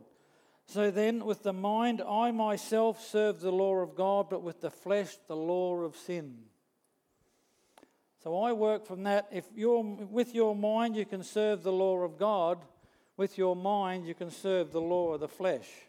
So 0.66 0.90
then 0.90 1.24
with 1.24 1.44
the 1.44 1.52
mind 1.52 2.02
I 2.02 2.30
myself 2.30 3.00
serve 3.00 3.40
the 3.40 3.52
law 3.52 3.76
of 3.76 3.94
God, 3.94 4.28
but 4.28 4.42
with 4.42 4.60
the 4.60 4.70
flesh 4.70 5.16
the 5.26 5.36
law 5.36 5.76
of 5.82 5.96
sin." 5.96 6.50
So 8.18 8.36
I 8.36 8.52
work 8.52 8.84
from 8.84 9.04
that. 9.04 9.28
If 9.30 9.50
you're 9.54 9.82
with 9.82 10.34
your 10.34 10.54
mind 10.54 10.96
you 10.96 11.06
can 11.06 11.22
serve 11.22 11.62
the 11.62 11.72
law 11.72 11.98
of 12.00 12.18
God, 12.18 12.66
with 13.16 13.38
your 13.38 13.56
mind 13.56 14.06
you 14.06 14.14
can 14.14 14.30
serve 14.30 14.72
the 14.72 14.80
law 14.80 15.14
of 15.14 15.20
the 15.20 15.28
flesh. 15.28 15.87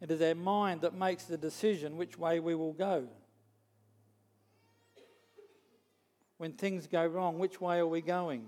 It 0.00 0.10
is 0.10 0.22
our 0.22 0.34
mind 0.34 0.80
that 0.80 0.94
makes 0.94 1.24
the 1.24 1.36
decision 1.36 1.96
which 1.96 2.18
way 2.18 2.40
we 2.40 2.54
will 2.54 2.72
go. 2.72 3.06
When 6.38 6.52
things 6.52 6.86
go 6.86 7.04
wrong, 7.06 7.38
which 7.38 7.60
way 7.60 7.78
are 7.78 7.86
we 7.86 8.00
going? 8.00 8.46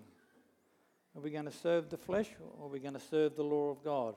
Are 1.15 1.21
we 1.21 1.31
going 1.31 1.45
to 1.45 1.53
serve 1.53 1.91
the 1.91 1.99
flesh 1.99 2.29
or 2.41 2.65
are 2.65 2.71
we 2.71 2.79
going 2.79 2.95
to 2.95 3.01
serve 3.01 3.37
the 3.37 3.43
law 3.43 3.71
of 3.71 3.85
God? 3.85 4.15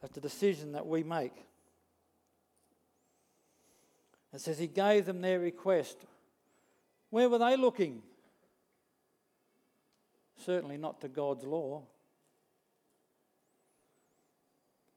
That's 0.00 0.14
the 0.14 0.20
decision 0.20 0.72
that 0.72 0.84
we 0.84 1.04
make. 1.04 1.46
It 4.34 4.40
says 4.40 4.58
he 4.58 4.66
gave 4.66 5.06
them 5.06 5.20
their 5.20 5.38
request. 5.38 5.98
Where 7.10 7.28
were 7.28 7.38
they 7.38 7.56
looking? 7.56 8.02
Certainly 10.44 10.78
not 10.78 11.00
to 11.02 11.08
God's 11.08 11.44
law. 11.44 11.82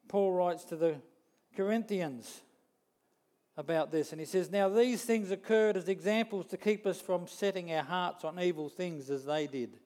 Paul 0.08 0.34
writes 0.34 0.64
to 0.66 0.76
the 0.76 0.96
Corinthians 1.56 2.42
about 3.58 3.92
this. 3.92 4.12
And 4.12 4.20
he 4.20 4.26
says, 4.26 4.52
Now 4.52 4.70
these 4.70 5.04
things 5.04 5.32
occurred 5.32 5.78
as 5.78 5.88
examples 5.88 6.48
to 6.48 6.58
keep 6.58 6.86
us 6.86 7.00
from 7.00 7.28
setting 7.28 7.72
our 7.74 7.84
hearts 7.84 8.24
on 8.24 8.40
evil 8.40 8.70
things 8.70 9.10
as 9.10 9.26
they 9.26 9.48
did. 9.48 9.78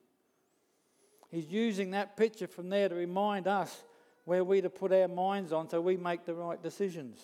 He's 1.30 1.46
using 1.46 1.92
that 1.92 2.16
picture 2.16 2.48
from 2.48 2.68
there 2.68 2.88
to 2.88 2.94
remind 2.94 3.46
us 3.46 3.84
where 4.24 4.42
we 4.42 4.60
to 4.60 4.70
put 4.70 4.92
our 4.92 5.08
minds 5.08 5.52
on 5.52 5.68
so 5.68 5.80
we 5.80 5.96
make 5.96 6.24
the 6.24 6.34
right 6.34 6.60
decisions. 6.60 7.20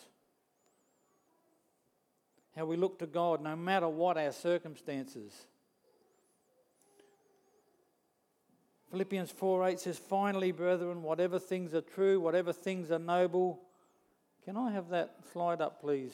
How 2.55 2.65
we 2.65 2.77
look 2.77 2.99
to 3.01 3.07
God 3.07 3.43
no 3.43 3.57
matter 3.57 3.89
what 3.89 4.17
our 4.17 4.33
circumstances. 4.33 5.33
Philippians 8.91 9.31
4 9.33 9.69
8 9.69 9.81
says, 9.81 9.99
Finally, 9.99 10.53
brethren, 10.53 11.03
whatever 11.03 11.39
things 11.39 11.75
are 11.75 11.81
true, 11.81 12.21
whatever 12.21 12.53
things 12.53 12.91
are 12.91 12.99
noble. 12.99 13.61
Can 14.47 14.57
I 14.57 14.71
have 14.71 14.89
that 14.91 15.17
slide 15.33 15.61
up, 15.61 15.81
please? 15.81 16.13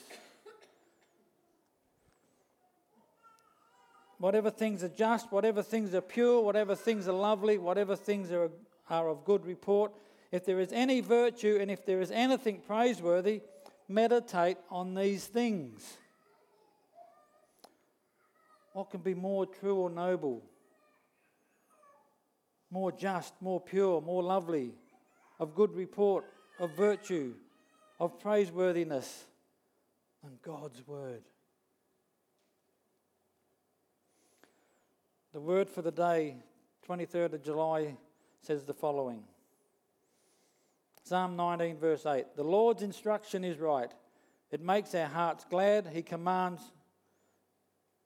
whatever 4.23 4.49
things 4.49 4.83
are 4.85 4.89
just, 4.89 5.29
whatever 5.33 5.61
things 5.61 5.93
are 5.93 5.99
pure, 5.99 6.39
whatever 6.39 6.75
things 6.75 7.09
are 7.09 7.13
lovely, 7.13 7.57
whatever 7.57 7.93
things 7.93 8.31
are, 8.31 8.49
are 8.89 9.09
of 9.09 9.25
good 9.25 9.45
report, 9.45 9.91
if 10.31 10.45
there 10.45 10.61
is 10.61 10.71
any 10.71 11.01
virtue 11.01 11.57
and 11.59 11.69
if 11.69 11.85
there 11.85 11.99
is 11.99 12.09
anything 12.09 12.61
praiseworthy, 12.65 13.41
meditate 13.89 14.55
on 14.71 14.95
these 14.95 15.25
things. 15.25 15.97
What 18.71 18.91
can 18.91 19.01
be 19.01 19.13
more 19.13 19.45
true 19.45 19.75
or 19.75 19.89
noble? 19.89 20.41
More 22.71 22.93
just, 22.93 23.33
more 23.41 23.59
pure, 23.59 24.01
more 24.01 24.23
lovely, 24.23 24.71
of 25.37 25.53
good 25.53 25.75
report, 25.75 26.23
of 26.59 26.71
virtue, 26.77 27.33
of 27.99 28.19
praiseworthiness 28.19 29.23
than 30.23 30.37
God's 30.41 30.85
word. 30.87 31.23
The 35.33 35.41
word 35.41 35.69
for 35.69 35.81
the 35.81 35.91
day, 35.91 36.37
23rd 36.87 37.33
of 37.33 37.43
July, 37.43 37.97
says 38.41 38.65
the 38.65 38.73
following 38.73 39.23
Psalm 41.03 41.35
19, 41.35 41.77
verse 41.77 42.05
8 42.05 42.35
The 42.35 42.43
Lord's 42.43 42.81
instruction 42.81 43.43
is 43.43 43.59
right, 43.59 43.91
it 44.51 44.61
makes 44.61 44.93
our 44.93 45.07
hearts 45.07 45.45
glad. 45.49 45.87
He 45.91 46.03
commands 46.03 46.61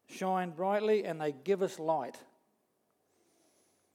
shine 0.07 0.51
brightly, 0.51 1.03
and 1.03 1.19
they 1.19 1.33
give 1.43 1.61
us 1.61 1.77
light. 1.77 2.15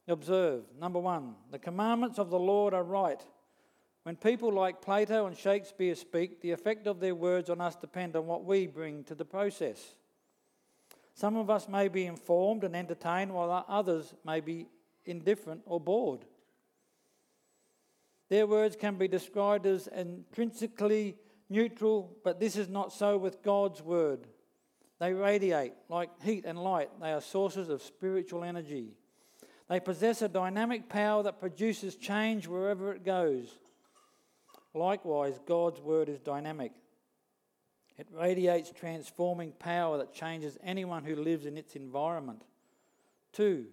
Observe, 0.07 0.63
number 0.79 0.99
one, 0.99 1.35
the 1.49 1.57
commandments 1.57 2.19
of 2.19 2.29
the 2.29 2.39
Lord 2.39 2.73
are 2.73 2.83
right. 2.83 3.21
When 4.03 4.17
people 4.17 4.51
like 4.51 4.81
Plato 4.81 5.27
and 5.27 5.37
Shakespeare 5.37 5.95
speak, 5.95 6.41
the 6.41 6.51
effect 6.51 6.87
of 6.87 6.99
their 6.99 7.15
words 7.15 7.49
on 7.49 7.61
us 7.61 7.75
depend 7.75 8.15
on 8.15 8.27
what 8.27 8.43
we 8.43 8.67
bring 8.67 9.05
to 9.05 9.15
the 9.15 9.25
process. 9.25 9.79
Some 11.13 11.37
of 11.37 11.49
us 11.49 11.69
may 11.69 11.87
be 11.87 12.05
informed 12.05 12.63
and 12.63 12.75
entertained, 12.75 13.33
while 13.33 13.65
others 13.67 14.13
may 14.25 14.41
be 14.41 14.67
indifferent 15.05 15.61
or 15.65 15.79
bored. 15.79 16.25
Their 18.29 18.47
words 18.47 18.75
can 18.75 18.97
be 18.97 19.07
described 19.07 19.65
as 19.65 19.87
intrinsically 19.87 21.15
neutral, 21.49 22.17
but 22.23 22.39
this 22.39 22.55
is 22.57 22.67
not 22.67 22.91
so 22.91 23.17
with 23.17 23.43
God's 23.43 23.81
word. 23.81 24.27
They 24.99 25.13
radiate 25.13 25.73
like 25.87 26.09
heat 26.23 26.45
and 26.45 26.57
light, 26.57 26.89
they 26.99 27.11
are 27.11 27.21
sources 27.21 27.69
of 27.69 27.81
spiritual 27.81 28.43
energy. 28.43 28.93
They 29.69 29.79
possess 29.79 30.21
a 30.21 30.27
dynamic 30.27 30.89
power 30.89 31.23
that 31.23 31.39
produces 31.39 31.95
change 31.95 32.47
wherever 32.47 32.91
it 32.91 33.05
goes. 33.05 33.59
Likewise, 34.73 35.39
God's 35.45 35.79
word 35.81 36.09
is 36.09 36.19
dynamic. 36.19 36.71
It 37.97 38.07
radiates 38.11 38.71
transforming 38.71 39.51
power 39.51 39.99
that 39.99 40.13
changes 40.13 40.57
anyone 40.63 41.03
who 41.03 41.15
lives 41.15 41.45
in 41.45 41.57
its 41.57 41.75
environment. 41.75 42.43
Two, 43.31 43.65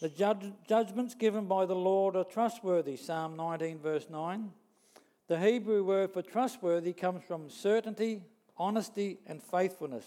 the 0.00 0.08
judge, 0.08 0.52
judgments 0.68 1.14
given 1.14 1.46
by 1.46 1.66
the 1.66 1.74
Lord 1.74 2.16
are 2.16 2.24
trustworthy, 2.24 2.96
Psalm 2.96 3.36
19, 3.36 3.78
verse 3.78 4.08
9. 4.10 4.50
The 5.28 5.38
Hebrew 5.38 5.84
word 5.84 6.12
for 6.12 6.22
trustworthy 6.22 6.92
comes 6.92 7.22
from 7.22 7.48
certainty, 7.48 8.22
honesty, 8.56 9.18
and 9.26 9.42
faithfulness. 9.42 10.04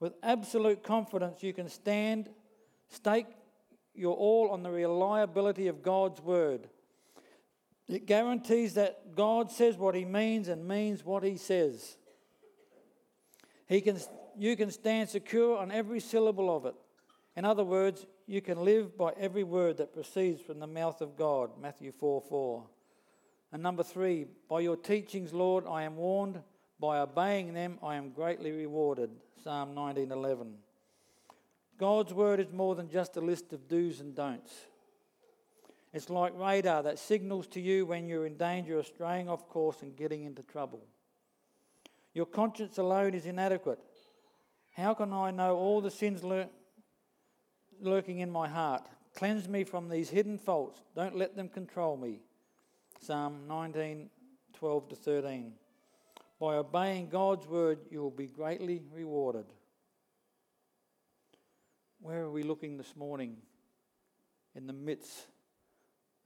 With 0.00 0.14
absolute 0.22 0.82
confidence, 0.82 1.42
you 1.42 1.52
can 1.52 1.68
stand, 1.68 2.28
stake 2.88 3.26
your 3.94 4.14
all 4.14 4.50
on 4.50 4.62
the 4.62 4.70
reliability 4.70 5.68
of 5.68 5.82
God's 5.82 6.20
word. 6.20 6.68
It 7.88 8.06
guarantees 8.06 8.74
that 8.74 9.14
God 9.14 9.50
says 9.50 9.76
what 9.76 9.94
he 9.94 10.04
means 10.04 10.48
and 10.48 10.66
means 10.66 11.04
what 11.04 11.22
he 11.22 11.36
says. 11.36 11.96
He 13.66 13.80
can, 13.80 13.98
you 14.36 14.56
can 14.56 14.70
stand 14.70 15.08
secure 15.08 15.58
on 15.58 15.70
every 15.70 16.00
syllable 16.00 16.54
of 16.54 16.66
it. 16.66 16.74
In 17.36 17.44
other 17.44 17.64
words, 17.64 18.06
you 18.26 18.40
can 18.40 18.64
live 18.64 18.96
by 18.96 19.12
every 19.18 19.44
word 19.44 19.76
that 19.76 19.92
proceeds 19.92 20.40
from 20.40 20.58
the 20.58 20.66
mouth 20.66 21.00
of 21.00 21.16
God. 21.16 21.50
Matthew 21.60 21.92
4 21.92 22.20
4. 22.22 22.66
And 23.52 23.62
number 23.62 23.82
three, 23.82 24.26
by 24.48 24.60
your 24.60 24.76
teachings, 24.76 25.32
Lord, 25.32 25.64
I 25.68 25.82
am 25.82 25.96
warned. 25.96 26.42
By 26.78 26.98
obeying 26.98 27.54
them, 27.54 27.78
I 27.82 27.96
am 27.96 28.10
greatly 28.10 28.50
rewarded. 28.50 29.10
Psalm 29.42 29.74
19:11. 29.74 30.54
God's 31.78 32.12
word 32.12 32.40
is 32.40 32.52
more 32.52 32.74
than 32.74 32.88
just 32.88 33.16
a 33.16 33.20
list 33.20 33.52
of 33.52 33.68
do's 33.68 34.00
and 34.00 34.14
don'ts. 34.14 34.66
It's 35.96 36.10
like 36.10 36.38
radar 36.38 36.82
that 36.82 36.98
signals 36.98 37.46
to 37.48 37.60
you 37.60 37.86
when 37.86 38.06
you're 38.06 38.26
in 38.26 38.36
danger 38.36 38.78
of 38.78 38.86
straying 38.86 39.30
off 39.30 39.48
course 39.48 39.80
and 39.80 39.96
getting 39.96 40.24
into 40.24 40.42
trouble. 40.42 40.82
Your 42.12 42.26
conscience 42.26 42.76
alone 42.76 43.14
is 43.14 43.24
inadequate. 43.24 43.78
How 44.76 44.92
can 44.92 45.14
I 45.14 45.30
know 45.30 45.56
all 45.56 45.80
the 45.80 45.90
sins 45.90 46.22
lur- 46.22 46.50
lurking 47.80 48.18
in 48.18 48.30
my 48.30 48.46
heart? 48.46 48.86
Cleanse 49.14 49.48
me 49.48 49.64
from 49.64 49.88
these 49.88 50.10
hidden 50.10 50.36
faults. 50.36 50.82
Don't 50.94 51.16
let 51.16 51.34
them 51.34 51.48
control 51.48 51.96
me. 51.96 52.20
Psalm 53.00 53.48
19, 53.48 54.10
12 54.52 54.88
to 54.90 54.96
13. 54.96 55.54
By 56.38 56.56
obeying 56.56 57.08
God's 57.08 57.46
word, 57.46 57.78
you 57.90 58.02
will 58.02 58.10
be 58.10 58.26
greatly 58.26 58.82
rewarded. 58.92 59.46
Where 62.02 62.24
are 62.24 62.30
we 62.30 62.42
looking 62.42 62.76
this 62.76 62.94
morning 62.94 63.38
in 64.54 64.66
the 64.66 64.74
midst 64.74 65.28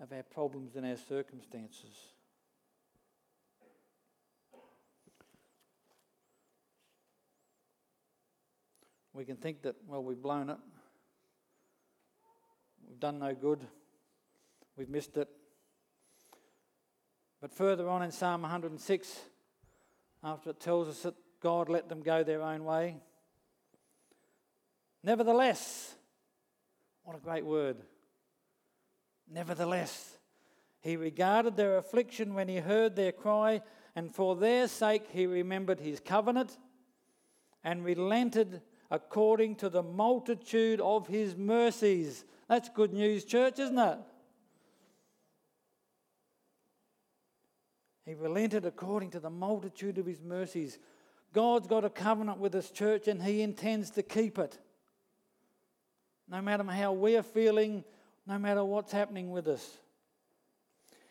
of 0.00 0.12
our 0.12 0.22
problems 0.22 0.76
and 0.76 0.86
our 0.86 0.96
circumstances. 0.96 1.94
We 9.12 9.24
can 9.24 9.36
think 9.36 9.62
that, 9.62 9.76
well, 9.86 10.02
we've 10.02 10.22
blown 10.22 10.48
it, 10.48 10.56
we've 12.88 13.00
done 13.00 13.18
no 13.18 13.34
good, 13.34 13.66
we've 14.76 14.88
missed 14.88 15.16
it. 15.18 15.28
But 17.40 17.52
further 17.52 17.88
on 17.88 18.02
in 18.02 18.12
Psalm 18.12 18.42
106, 18.42 19.20
after 20.22 20.50
it 20.50 20.60
tells 20.60 20.88
us 20.88 21.02
that 21.02 21.14
God 21.42 21.68
let 21.68 21.88
them 21.88 22.02
go 22.02 22.22
their 22.22 22.42
own 22.42 22.64
way, 22.64 22.96
nevertheless, 25.02 25.94
what 27.02 27.16
a 27.16 27.20
great 27.20 27.44
word. 27.44 27.76
Nevertheless, 29.30 30.18
he 30.80 30.96
regarded 30.96 31.56
their 31.56 31.76
affliction 31.78 32.34
when 32.34 32.48
he 32.48 32.56
heard 32.56 32.96
their 32.96 33.12
cry, 33.12 33.62
and 33.94 34.12
for 34.12 34.34
their 34.34 34.66
sake 34.66 35.06
he 35.12 35.26
remembered 35.26 35.78
his 35.78 36.00
covenant 36.00 36.58
and 37.62 37.84
relented 37.84 38.60
according 38.90 39.54
to 39.56 39.68
the 39.68 39.84
multitude 39.84 40.80
of 40.80 41.06
his 41.06 41.36
mercies. 41.36 42.24
That's 42.48 42.68
good 42.68 42.92
news, 42.92 43.24
church, 43.24 43.60
isn't 43.60 43.78
it? 43.78 43.98
He 48.04 48.14
relented 48.14 48.66
according 48.66 49.10
to 49.10 49.20
the 49.20 49.30
multitude 49.30 49.98
of 49.98 50.06
his 50.06 50.20
mercies. 50.20 50.80
God's 51.32 51.68
got 51.68 51.84
a 51.84 51.90
covenant 51.90 52.38
with 52.38 52.52
his 52.52 52.70
church 52.70 53.06
and 53.06 53.22
he 53.22 53.42
intends 53.42 53.90
to 53.90 54.02
keep 54.02 54.36
it. 54.38 54.58
No 56.28 56.42
matter 56.42 56.64
how 56.64 56.92
we're 56.92 57.22
feeling, 57.22 57.84
no 58.30 58.38
matter 58.38 58.64
what's 58.64 58.92
happening 58.92 59.32
with 59.32 59.48
us. 59.48 59.78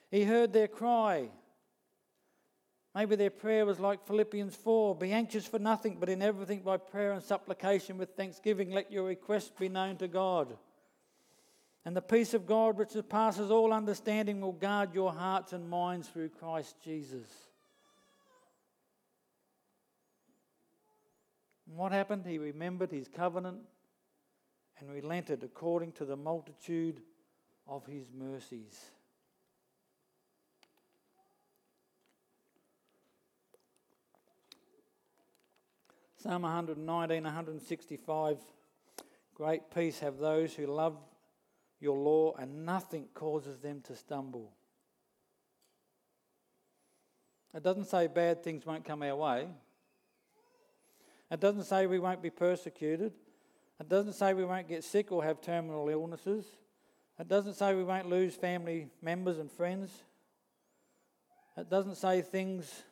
He 0.09 0.23
heard 0.23 0.53
their 0.53 0.69
cry. 0.69 1.27
Maybe 2.95 3.17
their 3.17 3.29
prayer 3.29 3.65
was 3.65 3.77
like 3.77 4.07
Philippians 4.07 4.55
4 4.55 4.95
Be 4.95 5.11
anxious 5.11 5.45
for 5.45 5.59
nothing, 5.59 5.97
but 5.99 6.07
in 6.07 6.21
everything 6.21 6.61
by 6.61 6.77
prayer 6.77 7.11
and 7.11 7.21
supplication 7.21 7.97
with 7.97 8.15
thanksgiving, 8.15 8.71
let 8.71 8.89
your 8.89 9.03
requests 9.03 9.51
be 9.59 9.67
known 9.67 9.97
to 9.97 10.07
God. 10.07 10.57
And 11.83 11.93
the 11.93 12.01
peace 12.01 12.33
of 12.33 12.45
God, 12.45 12.77
which 12.77 12.91
surpasses 12.91 13.51
all 13.51 13.73
understanding, 13.73 14.39
will 14.39 14.53
guard 14.53 14.93
your 14.93 15.11
hearts 15.11 15.51
and 15.51 15.69
minds 15.69 16.07
through 16.07 16.29
Christ 16.29 16.77
Jesus. 16.81 17.27
And 21.67 21.77
what 21.77 21.91
happened? 21.91 22.25
He 22.25 22.37
remembered 22.37 22.91
his 22.91 23.09
covenant 23.09 23.59
and 24.79 24.89
relented 24.89 25.43
according 25.43 25.91
to 25.93 26.05
the 26.05 26.15
multitude 26.15 27.01
of 27.69 27.85
his 27.85 28.11
mercies. 28.11 28.91
Psalm 36.17 36.41
119, 36.41 37.23
165 37.23 38.37
Great 39.35 39.71
peace 39.73 39.99
have 39.99 40.17
those 40.17 40.53
who 40.53 40.65
love 40.65 40.97
your 41.79 41.95
law, 41.95 42.35
and 42.37 42.65
nothing 42.65 43.07
causes 43.13 43.57
them 43.59 43.79
to 43.81 43.95
stumble. 43.95 44.51
It 47.53 47.63
doesn't 47.63 47.85
say 47.85 48.07
bad 48.07 48.43
things 48.43 48.65
won't 48.65 48.83
come 48.83 49.01
our 49.01 49.15
way. 49.15 49.47
It 51.31 51.39
doesn't 51.39 51.63
say 51.63 51.87
we 51.87 51.99
won't 51.99 52.21
be 52.21 52.29
persecuted. 52.29 53.13
It 53.79 53.87
doesn't 53.87 54.13
say 54.13 54.33
we 54.33 54.43
won't 54.43 54.67
get 54.67 54.83
sick 54.83 55.09
or 55.13 55.23
have 55.23 55.39
terminal 55.39 55.87
illnesses. 55.87 56.45
It 57.19 57.27
doesn't 57.27 57.55
say 57.55 57.75
we 57.75 57.83
won't 57.83 58.09
lose 58.09 58.35
family 58.35 58.87
members 59.01 59.39
and 59.39 59.51
friends. 59.51 59.91
It 61.57 61.69
doesn't 61.69 61.95
say 61.95 62.21
things 62.21 62.83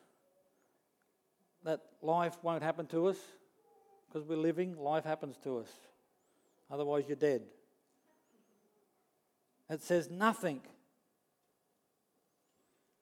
that 1.64 1.80
life 2.02 2.36
won't 2.42 2.62
happen 2.62 2.86
to 2.88 3.06
us 3.08 3.16
because 4.06 4.28
we're 4.28 4.36
living, 4.36 4.76
life 4.76 5.04
happens 5.04 5.36
to 5.44 5.58
us. 5.58 5.68
Otherwise, 6.70 7.04
you're 7.08 7.16
dead. 7.16 7.42
It 9.70 9.82
says 9.82 10.10
nothing, 10.10 10.60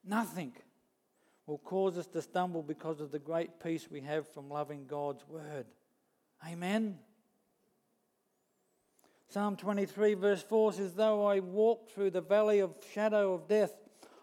nothing 0.03 0.53
will 1.45 1.57
cause 1.59 1.97
us 1.97 2.07
to 2.07 2.21
stumble 2.21 2.61
because 2.61 2.99
of 2.99 3.11
the 3.11 3.19
great 3.19 3.61
peace 3.61 3.87
we 3.89 4.01
have 4.01 4.27
from 4.33 4.49
loving 4.49 4.85
God's 4.85 5.25
word. 5.27 5.65
Amen. 6.45 6.99
Psalm 9.29 9.57
23, 9.57 10.13
verse 10.13 10.41
4 10.41 10.73
says, 10.73 10.93
Though 10.93 11.25
I 11.25 11.39
walk 11.39 11.89
through 11.89 12.11
the 12.11 12.21
valley 12.21 12.59
of 12.59 12.75
shadow 12.93 13.33
of 13.33 13.47
death, 13.47 13.73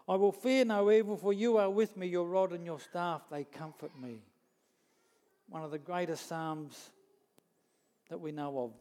I 0.07 0.15
will 0.15 0.31
fear 0.31 0.65
no 0.65 0.91
evil, 0.91 1.15
for 1.15 1.31
you 1.31 1.57
are 1.57 1.69
with 1.69 1.95
me, 1.95 2.07
your 2.07 2.27
rod 2.27 2.53
and 2.53 2.65
your 2.65 2.79
staff, 2.79 3.21
they 3.29 3.43
comfort 3.43 3.91
me. 3.99 4.21
One 5.47 5.63
of 5.63 5.71
the 5.71 5.79
greatest 5.79 6.27
Psalms 6.27 6.89
that 8.09 8.19
we 8.19 8.31
know 8.31 8.59
of. 8.59 8.71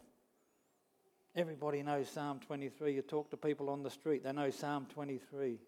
Everybody 1.36 1.82
knows 1.82 2.08
Psalm 2.08 2.40
23. 2.40 2.94
You 2.94 3.02
talk 3.02 3.30
to 3.30 3.36
people 3.36 3.68
on 3.68 3.82
the 3.82 3.90
street, 3.90 4.24
they 4.24 4.32
know 4.32 4.50
Psalm 4.50 4.86
23. 4.94 5.58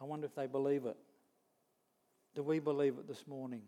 I 0.00 0.04
wonder 0.04 0.26
if 0.26 0.34
they 0.34 0.46
believe 0.46 0.86
it. 0.86 0.96
Do 2.34 2.42
we 2.42 2.60
believe 2.60 2.98
it 2.98 3.08
this 3.08 3.26
morning? 3.26 3.62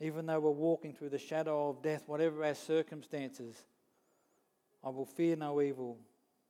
Even 0.00 0.26
though 0.26 0.40
we're 0.40 0.50
walking 0.50 0.92
through 0.92 1.10
the 1.10 1.18
shadow 1.18 1.70
of 1.70 1.82
death, 1.82 2.02
whatever 2.06 2.44
our 2.44 2.54
circumstances, 2.54 3.64
I 4.84 4.88
will 4.88 5.06
fear 5.06 5.36
no 5.36 5.60
evil, 5.60 5.98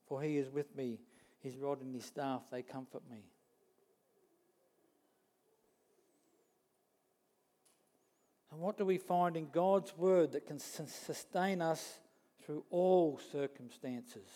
for 0.06 0.22
he 0.22 0.38
is 0.38 0.50
with 0.50 0.74
me. 0.74 0.98
His 1.40 1.56
rod 1.56 1.82
and 1.82 1.94
his 1.94 2.04
staff, 2.04 2.42
they 2.50 2.62
comfort 2.62 3.02
me. 3.10 3.24
And 8.50 8.60
what 8.60 8.76
do 8.76 8.84
we 8.84 8.98
find 8.98 9.36
in 9.36 9.48
God's 9.50 9.96
word 9.96 10.32
that 10.32 10.46
can 10.46 10.58
sustain 10.58 11.62
us 11.62 11.98
through 12.44 12.64
all 12.70 13.18
circumstances? 13.32 14.28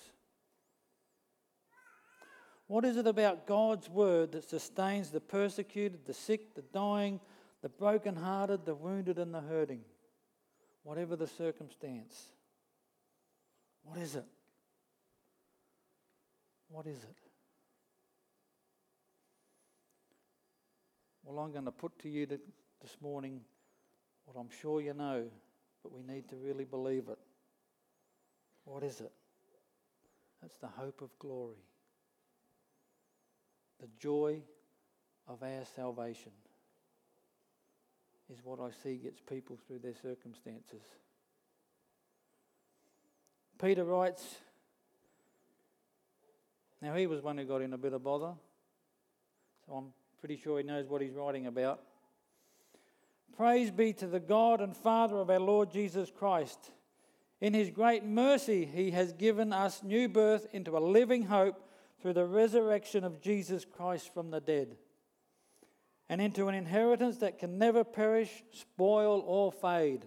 What 2.67 2.85
is 2.85 2.97
it 2.97 3.07
about 3.07 3.47
God's 3.47 3.89
word 3.89 4.33
that 4.33 4.49
sustains 4.49 5.11
the 5.11 5.21
persecuted, 5.21 6.07
the 6.07 6.15
sick, 6.15 6.55
the 6.55 6.63
dying, 6.63 7.21
the 7.63 7.69
broken-hearted, 7.69 8.65
the 8.65 8.75
wounded, 8.75 9.19
and 9.19 9.33
the 9.33 9.41
hurting? 9.41 9.83
Whatever 10.83 11.15
the 11.15 11.29
circumstance. 11.29 12.33
What 13.87 13.99
is 13.99 14.17
it? 14.17 14.25
What 16.69 16.87
is 16.87 16.99
it? 16.99 17.17
Well, 21.25 21.39
I'm 21.39 21.53
going 21.53 21.65
to 21.65 21.71
put 21.71 21.99
to 22.01 22.09
you 22.09 22.27
this 22.27 22.97
morning 23.01 23.41
what 24.25 24.39
I'm 24.39 24.51
sure 24.61 24.81
you 24.81 24.93
know, 24.93 25.25
but 25.83 25.93
we 25.93 26.03
need 26.03 26.29
to 26.31 26.37
really 26.37 26.65
believe 26.65 27.09
it. 27.09 27.19
What 28.65 28.83
is 28.83 29.01
it? 29.01 29.13
It's 30.45 30.59
the 30.59 30.69
hope 30.69 31.01
of 31.01 31.17
glory, 31.19 31.63
the 33.81 33.89
joy 33.99 34.43
of 35.29 35.43
our 35.43 35.65
salvation 35.75 36.33
is 38.33 38.39
what 38.43 38.61
I 38.61 38.71
see 38.83 38.97
gets 38.97 39.21
people 39.21 39.57
through 39.67 39.79
their 39.79 39.95
circumstances. 39.95 40.83
Peter 43.61 43.85
writes, 43.85 44.23
now 46.83 46.95
he 46.95 47.07
was 47.07 47.23
one 47.23 47.39
who 47.39 47.45
got 47.45 47.63
in 47.63 47.73
a 47.73 47.79
bit 47.79 47.95
of 47.95 48.03
bother, 48.05 48.35
so 49.67 49.73
I'm 49.73 49.93
pretty 50.21 50.37
sure 50.37 50.59
he 50.59 50.65
knows 50.65 50.87
what 50.87 51.01
he's 51.01 51.15
writing 51.15 51.47
about. 51.47 51.81
Praise 53.37 53.71
be 53.71 53.93
to 53.95 54.07
the 54.07 54.21
God 54.21 54.61
and 54.61 54.77
Father 54.77 55.17
of 55.17 55.31
our 55.31 55.41
Lord 55.41 55.71
Jesus 55.71 56.11
Christ. 56.11 56.71
In 57.41 57.55
his 57.55 57.71
great 57.71 58.05
mercy, 58.05 58.65
he 58.65 58.91
has 58.93 59.13
given 59.13 59.53
us 59.53 59.83
new 59.83 60.09
birth 60.09 60.47
into 60.53 60.77
a 60.77 60.81
living 60.81 61.25
hope 61.25 61.63
through 62.01 62.15
the 62.15 62.25
resurrection 62.27 63.05
of 63.05 63.21
Jesus 63.21 63.65
Christ 63.65 64.13
from 64.13 64.31
the 64.31 64.41
dead, 64.41 64.77
and 66.09 66.21
into 66.21 66.49
an 66.49 66.55
inheritance 66.55 67.19
that 67.19 67.39
can 67.39 67.59
never 67.59 67.85
perish, 67.85 68.45
spoil, 68.53 69.23
or 69.27 69.51
fade. 69.51 70.07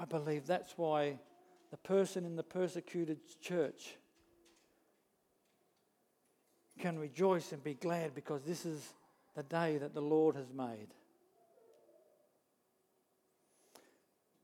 I 0.00 0.06
believe 0.06 0.46
that's 0.46 0.78
why 0.78 1.18
the 1.70 1.76
person 1.76 2.24
in 2.24 2.34
the 2.34 2.42
persecuted 2.42 3.18
church 3.42 3.98
can 6.78 6.98
rejoice 6.98 7.52
and 7.52 7.62
be 7.62 7.74
glad 7.74 8.14
because 8.14 8.42
this 8.42 8.64
is 8.64 8.94
the 9.36 9.42
day 9.42 9.76
that 9.76 9.92
the 9.92 10.00
Lord 10.00 10.36
has 10.36 10.50
made. 10.54 10.88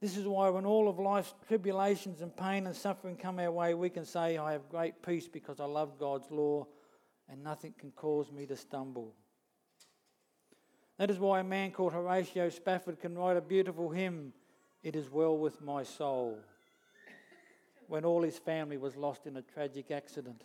This 0.03 0.19
is 0.19 0.27
why, 0.27 0.51
when 0.51 0.67
all 0.67 0.91
of 0.91 0.99
life's 0.99 1.33
tribulations 1.49 2.21
and 2.21 2.37
pain 2.37 2.67
and 2.67 2.77
suffering 2.77 3.17
come 3.17 3.39
our 3.39 3.51
way, 3.51 3.73
we 3.73 3.89
can 3.89 4.05
say, 4.05 4.37
I 4.37 4.53
have 4.53 4.69
great 4.69 5.03
peace 5.03 5.27
because 5.27 5.59
I 5.59 5.65
love 5.65 5.99
God's 5.99 6.31
law 6.31 6.67
and 7.31 7.43
nothing 7.43 7.73
can 7.81 7.93
cause 7.93 8.31
me 8.31 8.45
to 8.45 8.57
stumble. 8.57 9.15
That 10.99 11.11
is 11.11 11.19
why 11.19 11.41
a 11.41 11.45
man 11.45 11.71
called 11.71 11.95
Horatio 11.95 12.51
Spafford 12.51 13.01
can 13.01 13.17
write 13.17 13.39
a 13.39 13.41
beautiful 13.41 13.89
hymn, 13.89 14.35
It 14.87 14.95
is 14.95 15.11
Well 15.11 15.37
with 15.37 15.61
My 15.61 15.83
Soul, 15.83 16.39
when 17.89 18.05
all 18.05 18.23
his 18.23 18.39
family 18.39 18.77
was 18.77 18.95
lost 18.95 19.27
in 19.27 19.37
a 19.37 19.43
tragic 19.43 19.91
accident. 19.91 20.45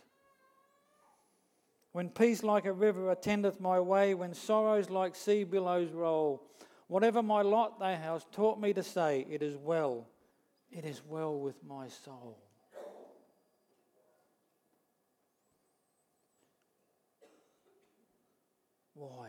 When 1.92 2.08
peace 2.08 2.42
like 2.42 2.64
a 2.64 2.72
river 2.72 3.12
attendeth 3.12 3.60
my 3.60 3.78
way, 3.78 4.14
when 4.14 4.34
sorrows 4.34 4.90
like 4.90 5.14
sea 5.14 5.44
billows 5.44 5.92
roll, 5.92 6.42
whatever 6.88 7.22
my 7.22 7.42
lot 7.42 7.78
thou 7.78 7.94
hast 7.94 8.32
taught 8.32 8.58
me 8.58 8.72
to 8.72 8.82
say, 8.82 9.24
it 9.30 9.44
is 9.44 9.56
well, 9.56 10.08
it 10.72 10.84
is 10.84 11.02
well 11.06 11.38
with 11.38 11.62
my 11.62 11.86
soul. 11.86 12.36
Why? 18.94 19.28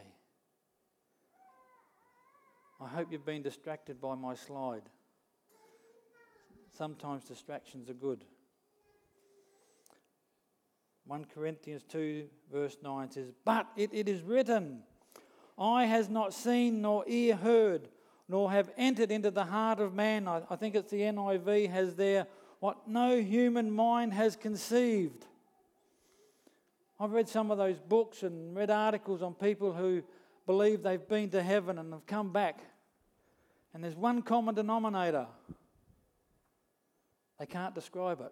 I 2.81 2.87
hope 2.87 3.11
you've 3.11 3.27
been 3.27 3.43
distracted 3.43 4.01
by 4.01 4.15
my 4.15 4.33
slide. 4.33 4.89
Sometimes 6.75 7.23
distractions 7.23 7.89
are 7.89 7.93
good. 7.93 8.25
1 11.05 11.25
Corinthians 11.33 11.83
2, 11.83 12.25
verse 12.51 12.77
9 12.81 13.11
says, 13.11 13.31
But 13.45 13.67
it, 13.75 13.91
it 13.93 14.09
is 14.09 14.21
written, 14.21 14.83
Eye 15.57 15.85
has 15.85 16.09
not 16.09 16.33
seen, 16.33 16.81
nor 16.81 17.03
ear 17.07 17.35
heard, 17.35 17.89
nor 18.27 18.51
have 18.51 18.71
entered 18.77 19.11
into 19.11 19.29
the 19.29 19.43
heart 19.43 19.79
of 19.79 19.93
man. 19.93 20.27
I, 20.27 20.41
I 20.49 20.55
think 20.55 20.75
it's 20.75 20.89
the 20.89 21.01
NIV 21.01 21.69
has 21.69 21.95
there, 21.95 22.25
what 22.59 22.87
no 22.87 23.19
human 23.19 23.69
mind 23.69 24.13
has 24.13 24.35
conceived. 24.35 25.25
I've 26.99 27.11
read 27.11 27.27
some 27.27 27.51
of 27.51 27.57
those 27.57 27.79
books 27.79 28.23
and 28.23 28.55
read 28.55 28.71
articles 28.71 29.21
on 29.21 29.33
people 29.33 29.73
who 29.73 30.01
believe 30.45 30.81
they've 30.81 31.07
been 31.07 31.29
to 31.31 31.43
heaven 31.43 31.77
and 31.77 31.91
have 31.93 32.05
come 32.07 32.31
back. 32.31 32.61
And 33.73 33.83
there's 33.83 33.95
one 33.95 34.21
common 34.21 34.55
denominator 34.55 35.27
they 37.43 37.47
can't 37.47 37.75
describe 37.75 38.21
it. 38.21 38.31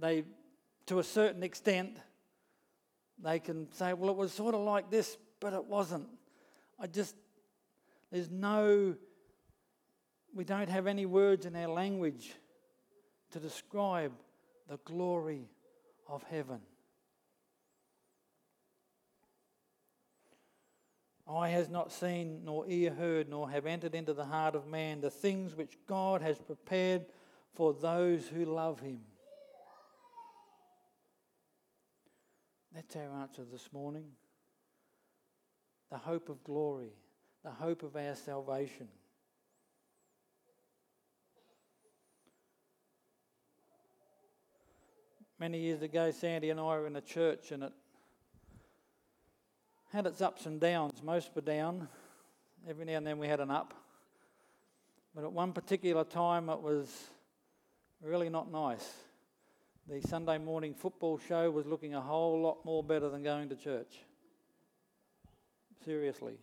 they, 0.00 0.24
to 0.86 0.98
a 0.98 1.04
certain 1.04 1.44
extent, 1.44 1.96
they 3.22 3.38
can 3.38 3.70
say, 3.74 3.92
well, 3.92 4.10
it 4.10 4.16
was 4.16 4.32
sort 4.32 4.56
of 4.56 4.62
like 4.62 4.90
this, 4.90 5.16
but 5.38 5.52
it 5.52 5.64
wasn't. 5.64 6.08
I 6.80 6.88
just, 6.88 7.14
there's 8.10 8.28
no, 8.28 8.96
we 10.34 10.42
don't 10.42 10.68
have 10.68 10.88
any 10.88 11.06
words 11.06 11.46
in 11.46 11.54
our 11.54 11.68
language 11.68 12.34
to 13.30 13.38
describe 13.38 14.14
the 14.68 14.80
glory 14.84 15.48
of 16.08 16.24
heaven. 16.24 16.58
Eye 21.30 21.50
has 21.50 21.68
not 21.68 21.92
seen, 21.92 22.40
nor 22.44 22.64
ear 22.66 22.92
heard, 22.92 23.28
nor 23.28 23.48
have 23.48 23.64
entered 23.64 23.94
into 23.94 24.12
the 24.12 24.24
heart 24.24 24.56
of 24.56 24.66
man 24.66 25.00
the 25.00 25.10
things 25.10 25.54
which 25.54 25.78
God 25.86 26.20
has 26.20 26.40
prepared 26.40 27.06
for 27.54 27.72
those 27.74 28.26
who 28.28 28.44
love 28.44 28.80
him. 28.80 29.00
That's 32.74 32.94
our 32.96 33.20
answer 33.20 33.42
this 33.50 33.72
morning. 33.72 34.04
The 35.90 35.98
hope 35.98 36.28
of 36.28 36.44
glory, 36.44 36.92
the 37.42 37.50
hope 37.50 37.82
of 37.82 37.96
our 37.96 38.14
salvation. 38.14 38.88
Many 45.40 45.60
years 45.60 45.82
ago, 45.82 46.10
Sandy 46.10 46.50
and 46.50 46.58
I 46.58 46.64
were 46.64 46.86
in 46.86 46.96
a 46.96 47.00
church 47.00 47.52
and 47.52 47.62
it 47.62 47.72
had 49.92 50.06
its 50.06 50.20
ups 50.20 50.46
and 50.46 50.60
downs. 50.60 51.02
Most 51.02 51.30
were 51.34 51.40
down. 51.40 51.88
Every 52.68 52.84
now 52.84 52.98
and 52.98 53.06
then 53.06 53.18
we 53.18 53.28
had 53.28 53.40
an 53.40 53.50
up. 53.50 53.72
But 55.14 55.24
at 55.24 55.32
one 55.32 55.52
particular 55.52 56.04
time, 56.04 56.48
it 56.50 56.60
was 56.60 57.08
really 58.02 58.28
not 58.28 58.50
nice. 58.50 58.86
The 59.88 60.00
Sunday 60.02 60.38
morning 60.38 60.74
football 60.74 61.18
show 61.18 61.50
was 61.50 61.66
looking 61.66 61.94
a 61.94 62.00
whole 62.00 62.40
lot 62.40 62.64
more 62.64 62.82
better 62.82 63.08
than 63.08 63.22
going 63.22 63.48
to 63.48 63.56
church. 63.56 63.98
Seriously. 65.84 66.38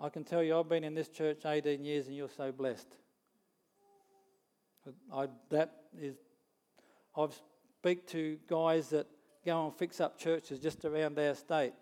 I 0.00 0.08
can 0.08 0.24
tell 0.24 0.42
you, 0.42 0.58
I've 0.58 0.68
been 0.68 0.84
in 0.84 0.94
this 0.94 1.08
church 1.08 1.46
18 1.46 1.84
years 1.84 2.06
and 2.06 2.16
you're 2.16 2.28
so 2.28 2.52
blessed. 2.52 2.88
I, 5.12 5.28
that 5.50 5.72
is, 5.98 6.16
I've 7.16 7.34
speak 7.84 8.06
to 8.08 8.38
guys 8.48 8.88
that 8.88 9.06
go 9.44 9.66
and 9.66 9.74
fix 9.74 10.00
up 10.00 10.18
churches 10.18 10.58
just 10.58 10.86
around 10.86 11.18
our 11.18 11.34
state. 11.34 11.74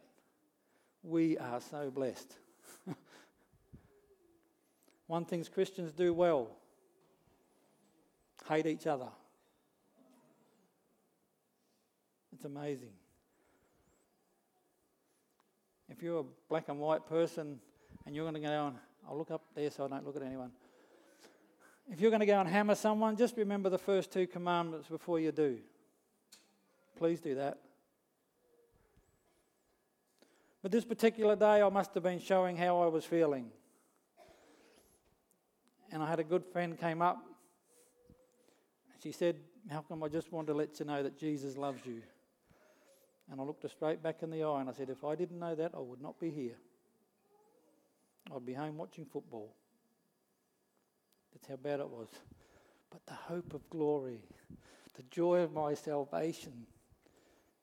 We 1.04 1.38
are 1.38 1.60
so 1.60 1.92
blessed. 1.92 2.34
One 5.06 5.24
thing 5.24 5.44
Christians 5.44 5.92
do 5.92 6.12
well 6.12 6.56
hate 8.52 8.66
each 8.66 8.86
other. 8.86 9.08
It's 12.32 12.44
amazing. 12.44 12.92
If 15.88 16.02
you're 16.02 16.20
a 16.20 16.24
black 16.48 16.68
and 16.68 16.78
white 16.78 17.06
person 17.06 17.60
and 18.06 18.14
you're 18.14 18.24
going 18.24 18.34
to 18.34 18.40
go 18.40 18.66
and 18.66 18.76
I'll 19.08 19.16
look 19.16 19.30
up 19.30 19.42
there 19.54 19.70
so 19.70 19.84
I 19.84 19.88
don't 19.88 20.06
look 20.06 20.16
at 20.16 20.22
anyone. 20.22 20.50
If 21.90 22.00
you're 22.00 22.10
going 22.10 22.20
to 22.20 22.26
go 22.26 22.38
and 22.38 22.48
hammer 22.48 22.74
someone, 22.74 23.16
just 23.16 23.36
remember 23.36 23.68
the 23.68 23.78
first 23.78 24.12
two 24.12 24.26
commandments 24.26 24.88
before 24.88 25.18
you 25.18 25.32
do. 25.32 25.58
Please 26.96 27.20
do 27.20 27.34
that. 27.34 27.58
But 30.62 30.70
this 30.70 30.84
particular 30.84 31.34
day, 31.34 31.60
I 31.60 31.68
must 31.68 31.92
have 31.94 32.02
been 32.02 32.20
showing 32.20 32.56
how 32.56 32.80
I 32.80 32.86
was 32.86 33.04
feeling. 33.04 33.50
And 35.90 36.02
I 36.02 36.08
had 36.08 36.20
a 36.20 36.24
good 36.24 36.44
friend 36.44 36.78
came 36.78 37.02
up. 37.02 37.18
She 39.02 39.10
said, 39.10 39.36
Malcolm, 39.68 40.02
I 40.02 40.08
just 40.08 40.32
want 40.32 40.46
to 40.46 40.54
let 40.54 40.78
you 40.78 40.86
know 40.86 41.02
that 41.02 41.18
Jesus 41.18 41.56
loves 41.56 41.84
you. 41.84 42.02
And 43.30 43.40
I 43.40 43.44
looked 43.44 43.62
her 43.62 43.68
straight 43.68 44.02
back 44.02 44.22
in 44.22 44.30
the 44.30 44.44
eye 44.44 44.60
and 44.60 44.68
I 44.68 44.72
said, 44.72 44.90
If 44.90 45.04
I 45.04 45.14
didn't 45.14 45.38
know 45.38 45.54
that, 45.54 45.72
I 45.74 45.80
would 45.80 46.00
not 46.00 46.20
be 46.20 46.30
here. 46.30 46.56
I'd 48.34 48.46
be 48.46 48.54
home 48.54 48.76
watching 48.76 49.04
football. 49.04 49.54
That's 51.32 51.46
how 51.48 51.56
bad 51.56 51.80
it 51.80 51.88
was. 51.88 52.08
But 52.90 53.04
the 53.06 53.14
hope 53.14 53.54
of 53.54 53.68
glory, 53.70 54.22
the 54.94 55.02
joy 55.10 55.40
of 55.40 55.52
my 55.52 55.74
salvation, 55.74 56.66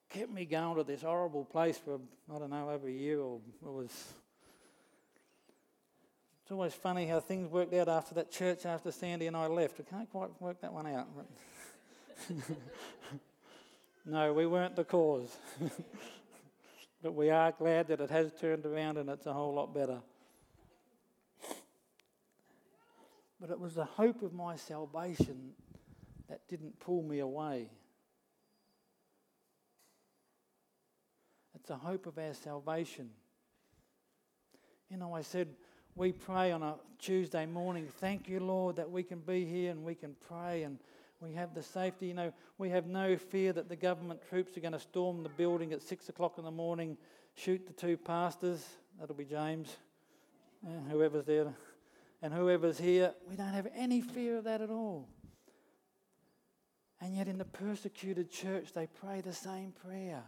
kept 0.10 0.32
me 0.32 0.46
going 0.46 0.76
to 0.76 0.84
this 0.84 1.04
horrible 1.04 1.46
place 1.46 1.78
for, 1.78 2.00
I 2.34 2.40
don't 2.40 2.50
know, 2.50 2.70
over 2.70 2.88
a 2.88 2.92
year 2.92 3.20
or 3.20 3.40
it 3.62 3.72
was. 3.72 4.14
It's 6.50 6.54
always 6.54 6.74
funny 6.74 7.06
how 7.06 7.20
things 7.20 7.48
worked 7.48 7.76
out 7.76 7.88
after 7.88 8.16
that 8.16 8.32
church 8.32 8.66
after 8.66 8.92
Sandy 8.92 9.28
and 9.28 9.38
I 9.38 9.46
left. 9.46 9.80
I 9.80 9.84
can't 9.84 10.10
quite 10.10 10.32
work 10.42 10.60
that 10.62 10.74
one 10.74 10.88
out. 10.88 11.08
no, 14.08 14.34
we 14.34 14.48
weren't 14.48 14.76
the 14.76 14.84
cause. 14.84 15.38
but 17.04 17.14
we 17.14 17.30
are 17.30 17.52
glad 17.52 17.90
that 17.90 18.02
it 18.02 18.10
has 18.10 18.32
turned 18.42 18.66
around 18.66 18.98
and 18.98 19.12
it's 19.12 19.28
a 19.28 19.32
whole 19.32 19.54
lot 19.54 19.76
better. 19.76 20.00
But 23.40 23.52
it 23.52 23.60
was 23.60 23.76
the 23.76 23.86
hope 23.86 24.24
of 24.24 24.34
my 24.34 24.56
salvation 24.56 25.52
that 26.30 26.40
didn't 26.48 26.80
pull 26.80 27.04
me 27.04 27.20
away. 27.20 27.70
It's 31.54 31.68
the 31.68 31.76
hope 31.76 32.08
of 32.08 32.18
our 32.18 32.34
salvation. 32.34 33.12
You 34.90 34.98
know, 34.98 35.14
I 35.14 35.22
said, 35.22 35.50
we 35.96 36.12
pray 36.12 36.52
on 36.52 36.64
a 36.64 36.76
Tuesday 37.00 37.46
morning. 37.46 37.88
Thank 38.00 38.30
you, 38.30 38.40
Lord, 38.40 38.76
that 38.78 38.90
we 38.90 39.04
can 39.04 39.20
be 39.20 39.46
here 39.46 39.72
and 39.72 39.84
we 39.84 39.96
can 39.96 40.16
pray 40.28 40.64
and 40.64 40.80
we 41.22 41.34
have 41.34 41.54
the 41.54 41.64
safety. 41.64 42.08
You 42.08 42.14
know, 42.14 42.34
we 42.58 42.70
have 42.70 42.88
no 42.88 43.18
fear 43.18 43.54
that 43.54 43.70
the 43.70 43.76
government 43.76 44.22
troops 44.30 44.56
are 44.58 44.62
going 44.62 44.74
to 44.74 44.80
storm 44.80 45.24
the 45.24 45.30
building 45.30 45.74
at 45.74 45.82
six 45.82 46.10
o'clock 46.10 46.38
in 46.38 46.46
the 46.46 46.52
morning, 46.52 46.98
shoot 47.36 47.66
the 47.68 47.74
two 47.74 47.98
pastors. 47.98 48.66
That'll 49.00 49.16
be 49.16 49.26
James, 49.26 49.76
and 50.66 50.90
whoever's 50.90 51.26
there, 51.26 51.54
and 52.22 52.34
whoever's 52.34 52.78
here. 52.78 53.14
We 53.30 53.36
don't 53.36 53.54
have 53.54 53.68
any 53.76 54.02
fear 54.02 54.38
of 54.38 54.44
that 54.46 54.62
at 54.62 54.70
all. 54.70 55.08
And 57.02 57.16
yet, 57.16 57.30
in 57.30 57.38
the 57.38 57.46
persecuted 57.46 58.30
church, 58.30 58.74
they 58.74 58.88
pray 58.88 59.22
the 59.22 59.34
same 59.34 59.72
prayer. 59.72 60.22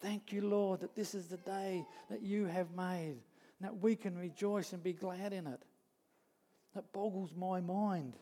Thank 0.00 0.32
you, 0.32 0.48
Lord, 0.48 0.80
that 0.80 0.94
this 0.94 1.14
is 1.14 1.26
the 1.26 1.36
day 1.36 1.84
that 2.10 2.22
you 2.22 2.46
have 2.46 2.74
made, 2.74 3.16
that 3.64 3.80
we 3.80 3.96
can 3.96 4.14
rejoice 4.18 4.74
and 4.74 4.82
be 4.82 4.92
glad 4.92 5.32
in 5.32 5.46
it. 5.46 5.62
That 6.74 6.92
boggles 6.92 7.30
my 7.34 7.62
mind. 7.62 8.12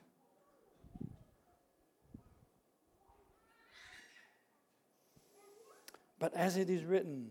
But 6.21 6.33
as 6.35 6.57
it 6.57 6.71
is 6.71 6.85
written, 6.85 7.31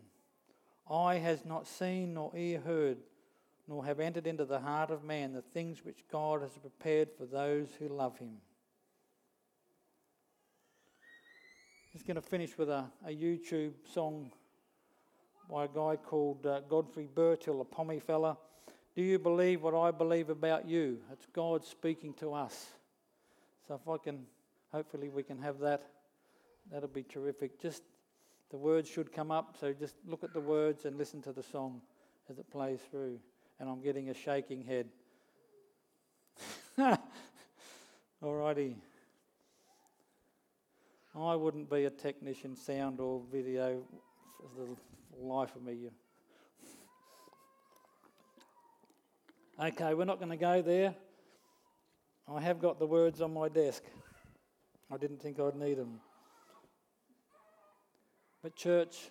eye 0.89 1.19
has 1.19 1.45
not 1.45 1.65
seen 1.65 2.15
nor 2.15 2.35
ear 2.35 2.59
heard, 2.59 2.97
nor 3.65 3.85
have 3.85 4.01
entered 4.01 4.27
into 4.27 4.43
the 4.43 4.59
heart 4.59 4.91
of 4.91 5.05
man 5.05 5.31
the 5.31 5.41
things 5.41 5.85
which 5.85 6.03
God 6.11 6.41
has 6.41 6.51
prepared 6.57 7.07
for 7.17 7.25
those 7.25 7.69
who 7.79 7.87
love 7.87 8.17
him. 8.17 8.39
Just 11.93 12.05
going 12.05 12.15
to 12.15 12.21
finish 12.21 12.57
with 12.57 12.69
a, 12.69 12.91
a 13.05 13.11
YouTube 13.11 13.71
song 13.93 14.33
by 15.51 15.65
a 15.65 15.67
guy 15.67 15.97
called 15.97 16.45
uh, 16.45 16.61
Godfrey 16.61 17.09
Birtill, 17.13 17.59
a 17.59 17.65
Pommy 17.65 17.99
fella. 17.99 18.37
Do 18.95 19.01
you 19.01 19.19
believe 19.19 19.61
what 19.61 19.75
I 19.75 19.91
believe 19.91 20.29
about 20.29 20.65
you? 20.65 20.99
It's 21.11 21.25
God 21.33 21.65
speaking 21.65 22.13
to 22.15 22.33
us. 22.33 22.69
So 23.67 23.75
if 23.75 23.85
I 23.85 23.97
can, 23.97 24.25
hopefully 24.71 25.09
we 25.09 25.23
can 25.23 25.37
have 25.39 25.59
that. 25.59 25.81
That'll 26.71 26.87
be 26.87 27.03
terrific. 27.03 27.61
Just 27.61 27.83
the 28.49 28.55
words 28.55 28.89
should 28.89 29.11
come 29.11 29.29
up, 29.29 29.57
so 29.59 29.73
just 29.73 29.95
look 30.07 30.23
at 30.23 30.33
the 30.33 30.39
words 30.39 30.85
and 30.85 30.97
listen 30.97 31.21
to 31.23 31.33
the 31.33 31.43
song 31.43 31.81
as 32.29 32.39
it 32.39 32.49
plays 32.49 32.79
through. 32.89 33.19
And 33.59 33.69
I'm 33.69 33.81
getting 33.81 34.09
a 34.09 34.13
shaking 34.13 34.63
head. 34.63 34.87
Alrighty. 38.23 38.75
I 41.13 41.35
wouldn't 41.35 41.69
be 41.69 41.83
a 41.83 41.89
technician, 41.89 42.55
sound 42.55 43.01
or 43.01 43.21
video 43.29 43.83
for 44.37 44.65
the 44.65 45.25
life 45.25 45.55
of 45.55 45.63
me. 45.63 45.89
Okay, 49.59 49.93
we're 49.93 50.05
not 50.05 50.17
going 50.19 50.31
to 50.31 50.37
go 50.37 50.61
there. 50.61 50.95
I 52.27 52.41
have 52.41 52.59
got 52.59 52.79
the 52.79 52.87
words 52.87 53.21
on 53.21 53.33
my 53.33 53.49
desk. 53.49 53.83
I 54.91 54.97
didn't 54.97 55.21
think 55.21 55.39
I'd 55.39 55.55
need 55.55 55.77
them. 55.77 55.99
But, 58.41 58.55
church, 58.55 59.09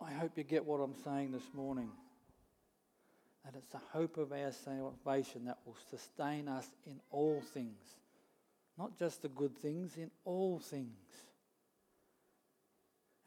I 0.00 0.12
hope 0.12 0.32
you 0.36 0.44
get 0.44 0.64
what 0.64 0.78
I'm 0.78 0.94
saying 1.04 1.32
this 1.32 1.48
morning. 1.52 1.90
That 3.44 3.54
it's 3.56 3.72
the 3.72 3.80
hope 3.92 4.18
of 4.18 4.32
our 4.32 4.52
salvation 4.52 5.46
that 5.46 5.58
will 5.66 5.76
sustain 5.90 6.46
us 6.46 6.68
in 6.86 7.00
all 7.10 7.42
things. 7.52 7.96
Not 8.78 8.96
just 8.98 9.22
the 9.22 9.28
good 9.28 9.56
things, 9.58 9.96
in 9.96 10.10
all 10.24 10.60
things 10.60 11.31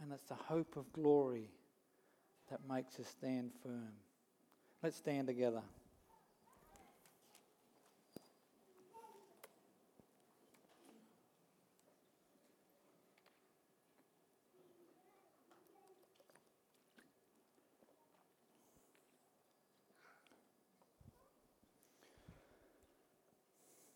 and 0.05 0.13
it's 0.13 0.29
the 0.29 0.35
hope 0.35 0.77
of 0.77 0.93
glory 0.93 1.49
that 2.51 2.59
makes 2.69 2.99
us 2.99 3.07
stand 3.07 3.49
firm. 3.63 3.93
Let's 4.83 4.97
stand 4.97 5.25
together. 5.25 5.63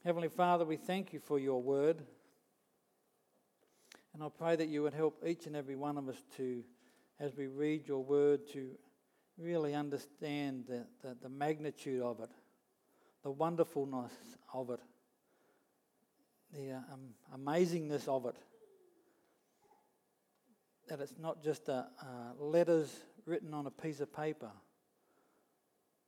Heavenly 0.04 0.30
Father, 0.30 0.66
we 0.66 0.76
thank 0.76 1.14
you 1.14 1.20
for 1.20 1.38
your 1.38 1.62
word. 1.62 2.02
And 4.20 4.26
I 4.26 4.38
pray 4.38 4.58
that 4.58 4.68
you 4.68 4.84
would 4.84 4.94
help 4.94 5.24
each 5.26 5.46
and 5.48 5.56
every 5.56 5.78
one 5.78 5.98
of 5.98 6.10
us 6.10 6.22
to, 6.36 6.62
as 7.22 7.38
we 7.38 7.48
read 7.48 7.88
your 7.88 8.04
word, 8.04 8.46
to 8.52 8.72
really 9.38 9.74
understand 9.74 10.66
the, 10.68 10.86
the, 11.02 11.16
the 11.22 11.30
magnitude 11.30 12.02
of 12.02 12.20
it, 12.20 12.30
the 13.24 13.32
wonderfulness 13.32 14.12
of 14.54 14.72
it, 14.72 14.82
the 16.54 16.72
uh, 16.72 16.80
um, 16.92 17.14
amazingness 17.34 18.10
of 18.10 18.26
it. 18.26 18.36
That 20.90 21.00
it's 21.00 21.16
not 21.18 21.42
just 21.42 21.70
uh, 21.70 21.84
uh, 22.02 22.44
letters 22.44 22.94
written 23.26 23.54
on 23.54 23.68
a 23.68 23.72
piece 23.72 24.02
of 24.02 24.14
paper, 24.14 24.52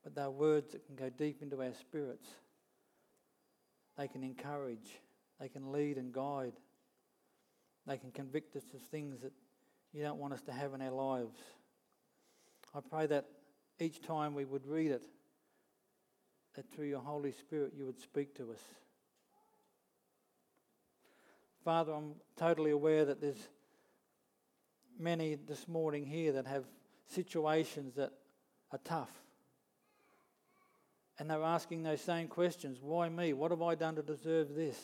but 0.04 0.16
they're 0.16 0.30
words 0.30 0.74
that 0.74 0.86
can 0.86 0.98
go 0.98 1.10
deep 1.10 1.42
into 1.42 1.62
our 1.62 1.74
spirits. 1.80 2.28
They 3.98 4.10
can 4.10 4.22
encourage, 4.22 5.00
they 5.40 5.48
can 5.48 5.72
lead 5.72 5.96
and 5.96 6.12
guide, 6.12 6.58
they 7.88 7.98
can 7.98 8.12
convict 8.12 8.56
us 8.56 8.64
of 8.74 8.82
things 8.82 9.22
that 9.22 9.34
you 9.94 10.04
don't 10.04 10.20
want 10.20 10.34
us 10.34 10.42
to 10.44 10.52
have 10.52 10.74
in 10.74 10.82
our 10.82 10.92
lives. 10.92 11.38
I 12.74 12.80
pray 12.80 13.08
that 13.08 13.26
each 13.80 14.02
time 14.02 14.34
we 14.34 14.46
would 14.46 14.66
read 14.66 14.92
it, 14.92 15.04
that 16.56 16.70
through 16.70 16.88
your 16.88 17.02
Holy 17.02 17.32
Spirit 17.32 17.74
you 17.76 17.86
would 17.86 18.00
speak 18.00 18.36
to 18.36 18.52
us. 18.52 18.62
Father, 21.64 21.94
I'm 21.94 22.14
totally 22.38 22.72
aware 22.72 23.06
that 23.06 23.22
there's 23.22 23.50
many 24.98 25.36
this 25.36 25.68
morning 25.68 26.06
here 26.06 26.32
that 26.34 26.48
have 26.48 26.64
situations 27.08 27.96
that 27.96 28.12
are 28.72 28.80
tough. 28.84 29.12
And 31.20 31.30
they're 31.30 31.44
asking 31.44 31.84
those 31.84 32.02
same 32.02 32.28
questions 32.28 32.80
Why 32.82 33.10
me? 33.10 33.34
What 33.34 33.52
have 33.52 33.62
I 33.62 33.76
done 33.76 33.96
to 33.96 34.02
deserve 34.02 34.56
this? 34.56 34.80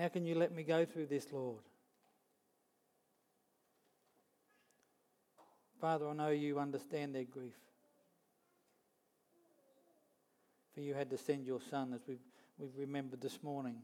How 0.00 0.08
can 0.08 0.24
you 0.24 0.34
let 0.34 0.54
me 0.54 0.62
go 0.62 0.86
through 0.86 1.08
this, 1.08 1.26
Lord? 1.30 1.60
Father, 5.78 6.08
I 6.08 6.14
know 6.14 6.30
you 6.30 6.58
understand 6.58 7.14
their 7.14 7.24
grief. 7.24 7.52
For 10.72 10.80
you 10.80 10.94
had 10.94 11.10
to 11.10 11.18
send 11.18 11.44
your 11.44 11.60
son, 11.70 11.92
as 11.92 12.00
we've, 12.08 12.24
we've 12.56 12.78
remembered 12.78 13.20
this 13.20 13.42
morning. 13.42 13.76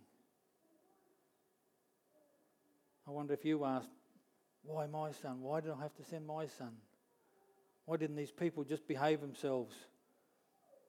I 3.06 3.10
wonder 3.10 3.34
if 3.34 3.44
you 3.44 3.66
asked, 3.66 3.90
why 4.62 4.86
my 4.86 5.12
son? 5.12 5.42
Why 5.42 5.60
did 5.60 5.70
I 5.70 5.82
have 5.82 5.94
to 5.96 6.04
send 6.04 6.26
my 6.26 6.46
son? 6.46 6.72
Why 7.84 7.98
didn't 7.98 8.16
these 8.16 8.32
people 8.32 8.64
just 8.64 8.88
behave 8.88 9.20
themselves 9.20 9.74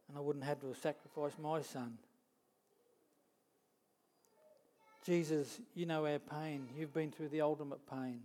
and 0.07 0.17
I 0.17 0.21
wouldn't 0.21 0.45
have 0.45 0.61
to 0.61 0.73
sacrifice 0.73 1.33
my 1.37 1.61
son? 1.61 1.97
Jesus, 5.07 5.61
you 5.73 5.85
know 5.85 6.05
our 6.05 6.19
pain. 6.19 6.67
You've 6.77 6.93
been 6.93 7.11
through 7.11 7.29
the 7.29 7.39
ultimate 7.39 7.79
pain 7.89 8.19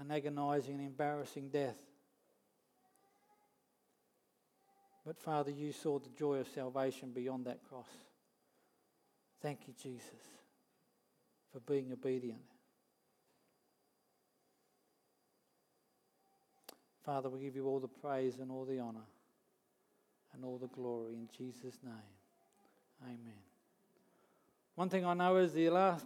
an 0.00 0.10
agonizing 0.10 0.74
and 0.74 0.86
embarrassing 0.86 1.50
death. 1.50 1.76
But 5.06 5.16
Father, 5.20 5.52
you 5.52 5.70
saw 5.70 6.00
the 6.00 6.08
joy 6.18 6.38
of 6.38 6.48
salvation 6.48 7.12
beyond 7.12 7.44
that 7.44 7.60
cross. 7.68 7.86
Thank 9.40 9.68
you, 9.68 9.74
Jesus, 9.80 10.08
for 11.52 11.60
being 11.60 11.92
obedient. 11.92 12.40
Father, 17.04 17.28
we 17.28 17.40
give 17.40 17.54
you 17.54 17.68
all 17.68 17.78
the 17.78 17.86
praise 17.86 18.38
and 18.40 18.50
all 18.50 18.64
the 18.64 18.80
honour 18.80 19.06
and 20.34 20.44
all 20.44 20.58
the 20.58 20.66
glory 20.66 21.14
in 21.14 21.28
Jesus' 21.36 21.78
name. 21.84 21.94
Amen. 23.04 23.51
One 24.74 24.88
thing 24.88 25.04
I 25.04 25.12
know 25.12 25.36
is 25.36 25.52
the 25.52 25.68
last 25.68 26.00